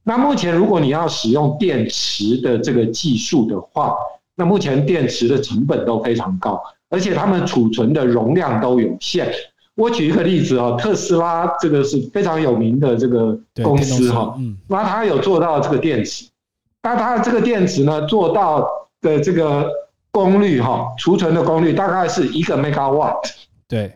[0.04, 3.96] 那目前如果你要使用电池的这个技术的话，
[4.36, 9.32] 那目前电池的成本都非常高，而且它们储存的容量都有限。
[9.74, 14.38] 我举一个例子啊，特斯拉这个是非常有名的这个公司哈，
[14.68, 16.26] 那它有做到这个电池，
[16.84, 18.68] 那它这个电池呢做到
[19.02, 19.68] 的这个。
[20.18, 23.20] 功率哈，储存的功率大概是一个 megawatt。
[23.68, 23.94] 对，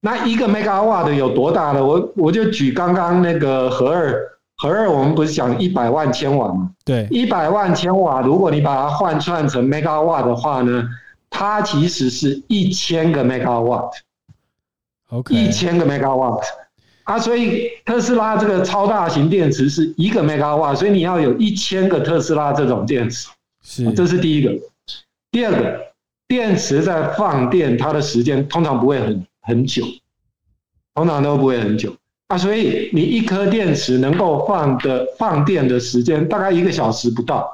[0.00, 1.84] 那一个 megawatt 有多大呢？
[1.84, 4.20] 我我就举刚刚那个核二，
[4.56, 6.70] 核二我们不是讲一百万千瓦吗？
[6.84, 10.82] 对，一百万千瓦，如果你把它换算成 megawatt 的话呢，
[11.30, 13.90] 它其实是一千个 megawatt。
[15.10, 16.42] OK，一千个 megawatt
[17.04, 23.28] 啊，所以特斯拉这个超大型电池是一个 megawatt，所以你要有一千个特斯拉这种电池，
[23.62, 24.50] 是，这是第一个。
[25.34, 25.80] 第二个，
[26.28, 29.84] 电池在放电，它的时间通常不会很很久，
[30.94, 31.92] 通常都不会很久
[32.28, 32.38] 啊。
[32.38, 37.52] 所以你一颗电池能够放的放电的时间大概一个小时不到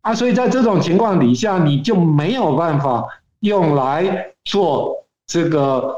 [0.00, 0.12] 啊。
[0.12, 3.06] 所以在这种情况底下，你就没有办法
[3.38, 5.94] 用来做这个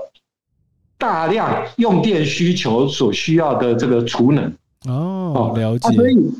[0.98, 4.52] 大量用电需求所需要的这个储能
[4.86, 5.54] 哦。
[5.56, 5.90] 了解。
[5.96, 6.34] 所以，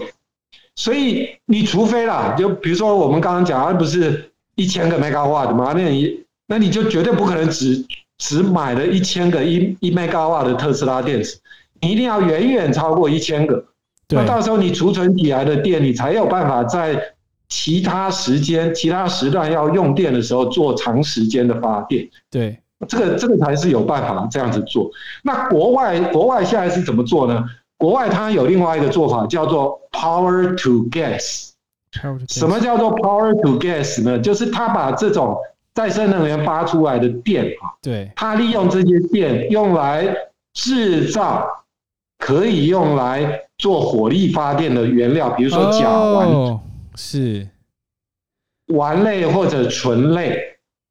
[0.77, 4.29] 所以你除非啦，就比如说我们刚刚讲，而不是。
[4.57, 7.85] 一千个 megawatt 嘛，那你那你就绝对不可能只
[8.19, 11.39] 只买了一千个一一 megawatt 的特斯拉电池，
[11.81, 13.65] 你一定要远远超过一千个。
[14.11, 17.01] 那到时候你储存起来的电，你才有办法在
[17.49, 22.07] 其他时间、其他时段要用电的时候做长时间的发电。
[22.31, 24.91] 对，这个这个才是有办法这样子做。
[25.23, 27.43] 那国外国外现在是怎么做呢？
[27.79, 31.52] 国外它有另外一个做法，叫做 power to gas。
[32.29, 34.19] 什么叫做 power to gas 呢？
[34.19, 35.37] 就是他把这种
[35.75, 40.07] 再生能源发出来的电啊，对，他利用这些电用来
[40.55, 41.47] 制造
[42.19, 46.59] 可以用来做火力发电的原料，比如说甲烷，
[46.95, 47.47] 是
[48.69, 50.39] 烷类或者醇类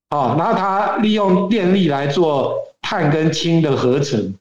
[0.10, 4.36] 啊，然后他利用电力来做碳跟氢的合成，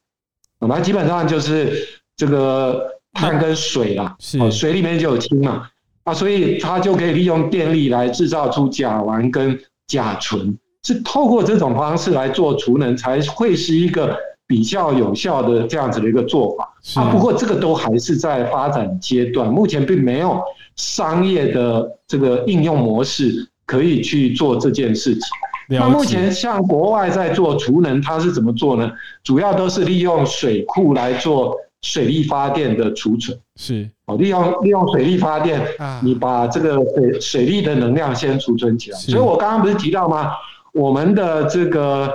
[0.59, 5.67] 那基本上就是这个碳跟水啦，是水里面就有氢嘛。
[6.03, 16.73] 啊，所以它就可以利用电力来制造出甲烷跟甲醇，是透过这种方式来做储能，才会是一个比较有效的这样子的一个做法。
[16.95, 20.41] 啊，不过这个都还是在发展阶段，目前并没有
[20.75, 25.21] 商业的这个应用模式可以去做这件事情。
[25.69, 28.91] 那目前像国外在做储能，它是怎么做呢？
[29.23, 31.55] 主要都是利用水库来做。
[31.81, 33.37] 水力发电的储存。
[33.55, 33.89] 是。
[34.05, 35.61] 哦，利用利用水力发电，
[36.01, 38.97] 你把这个水水力的能量先储存起来。
[38.97, 40.31] 所以我刚刚不是提到吗？
[40.73, 42.09] 我们的这个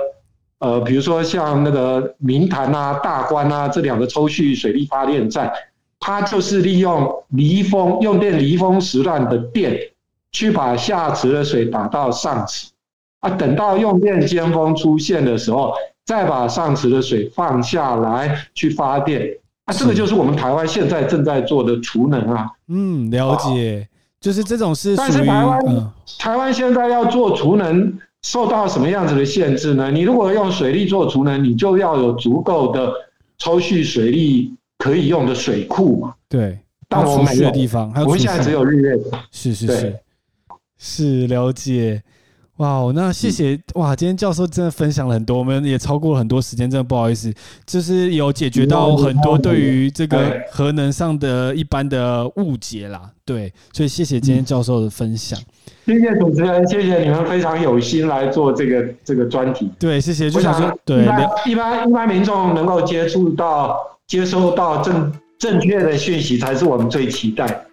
[0.59, 5.51] 呃，比如说像那个明潭啊、大关啊这两个抽蓄水力发电站，
[5.99, 9.77] 它就是利用离峰用电离峰时段的电，
[10.31, 12.71] 去把下池的水打到上池，
[13.19, 15.73] 啊，等到用电尖峰出现的时候，
[16.05, 19.29] 再把上池的水放下来去发电，
[19.67, 22.49] 啊，这个就是我们台湾现在正在做的储能啊。
[22.69, 23.87] 嗯，了解，
[24.19, 29.91] 就是这种是但是台湾嗯台湾现在要做储能，受到什么样子的限制呢？
[29.91, 32.91] 你如果用水利做储能，你就要有足够的
[33.37, 36.13] 抽蓄水利可以用的水库嘛。
[36.29, 36.57] 对，
[36.87, 38.97] 但要储蓄地方，我们现在只有日月。
[39.31, 39.99] 是是是
[40.77, 42.01] 是了解。
[42.57, 43.95] 哇哦，那谢谢、嗯哇！
[43.95, 47.31] 今天教授真的分享了很多，我们也超过了很多时间，真的不好意思，
[47.65, 53.01] 就是有解决到很多对于这个核能上的一般的误解啦。
[53.23, 55.39] 对，所以谢谢今天教授的分享。
[55.85, 59.69] 谢谢主持人，谢谢你们非常有心来做这个这个专题。
[59.77, 60.29] 对，谢谢。
[60.29, 63.77] 就我想说，对，一般一般一般民众能够接触到、
[64.07, 67.66] 接收到正正确的讯息，才是我们最期待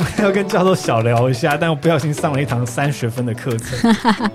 [0.00, 3.94] 本要跟教授小聊一下，但我不小心上了一堂三学分的课程。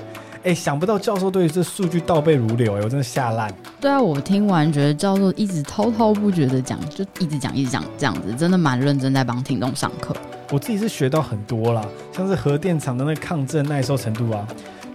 [0.45, 3.51] 哎、想不到教授对于这数据倒背如流、哎，我真的吓烂。
[3.81, 10.15] 对啊，我听完觉得教授一直滔滔不绝的讲，就一直讲一直讲这样子，真的蛮认真在帮听众上课。
[10.51, 11.83] 我自己是学到很多啦，
[12.15, 14.47] 像是核电厂的那个抗震耐受程度啊，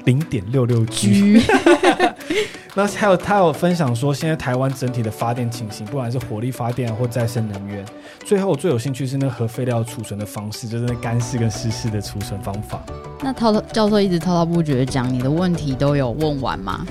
[0.04, 1.42] 零点六六 G。
[2.34, 7.84] 居 那还有他有分享说，现在台湾整体的发电情形，不管是火力发电或再生能源。
[8.24, 12.80] 最后我最有兴趣是那个核废料储存的方式，就是那干式跟湿式的储存方法。
[13.20, 16.86] 那滔滔教授一直滔滔不绝地讲，你的问题都有问完吗？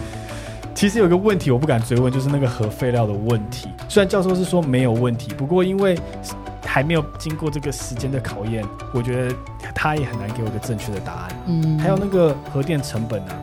[0.75, 3.67] 其实有个问题我不敢追问，就是那个核废料的问题。
[3.87, 5.97] 虽然教授是说没有问题，不过因为
[6.65, 8.63] 还没有经过这个时间的考验，
[8.93, 9.35] 我觉得
[9.73, 11.29] 他也很难给我一个正确的答案。
[11.47, 13.35] 嗯，还有那个核电成本啊，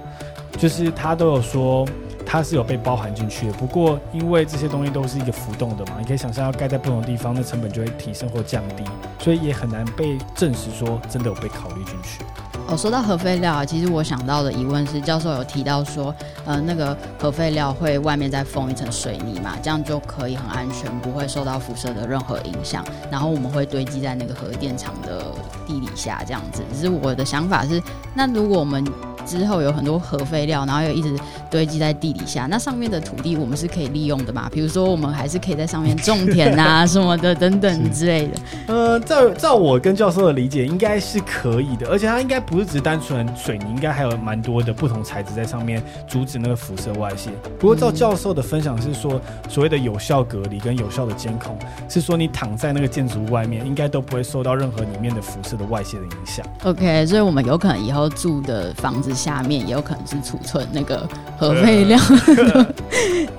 [0.59, 1.87] 就是他都有说
[2.25, 3.53] 它是有被包含进去的。
[3.53, 8.85] 不过因为这些东西都是一个浮动的嘛，你可以想象要盖在不同的地方，那成本就会提升或降低，
[9.19, 12.25] 所以也很难被证实说真的有被考虑进去。
[12.69, 16.13] 哦，说到核废料啊，其实我想到的疑问是，教授有提到说，
[16.45, 22.85] 呃，那个核废料会外面再封一层水泥嘛，这样就可以很安全，不会受到辐射的任何影响。
[23.09, 25.27] 然后我们会堆积在那个核电厂的
[25.65, 26.61] 地底下，这样子。
[26.75, 27.81] 只是我的想法是，
[28.17, 28.85] 那如果我们
[29.27, 31.15] 之后有很多核废料，然后又一直
[31.51, 34.49] 堆积在地底下，那上面的土地我们是可以利用的嘛？
[34.51, 38.33] 比如说，我们还是可以在上面种田啊 什么的等等之类的。
[38.69, 47.31] 呃，照照我跟教授的理解，应该是可以的，而且它应该不是只单纯水泥，应该还有蛮多的不同材质在上面阻止那个辐射外泄。
[47.59, 51.59] 不过照教授的分享是说，所谓的有效隔离跟有效的监控，
[51.89, 56.47] 是说你躺在那个建筑物外面，应该都不会受到任何里面的辐射的外泄的影响。
[56.65, 61.09] OK，所以我们有可能以后住的房子下面也有可能是储存那个
[61.39, 61.99] 核废料。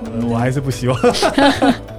[0.04, 1.00] 呃，我还是不希望。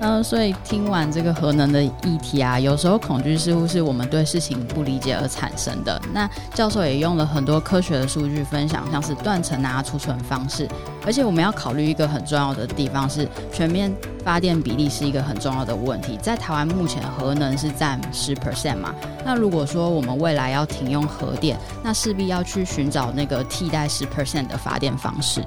[0.00, 6.00] 嗯，所以听完这个核能的议题啊，有时候恐惧似乎是我们对事情不理解而产生的。
[6.12, 10.68] 那教授也用了很多科学的数据分享，像是断层啊、储存方式，
[11.04, 13.92] 而且我们要考虑一个很重要的地方是，全面
[14.22, 16.16] 发电比例是一个很重要的问题。
[16.22, 18.94] 在台湾目前核能是占十 percent 嘛，
[19.24, 25.42] 那如果说我们未来要停用核电，那势必要去寻找那个替代十 percent 的发电方式。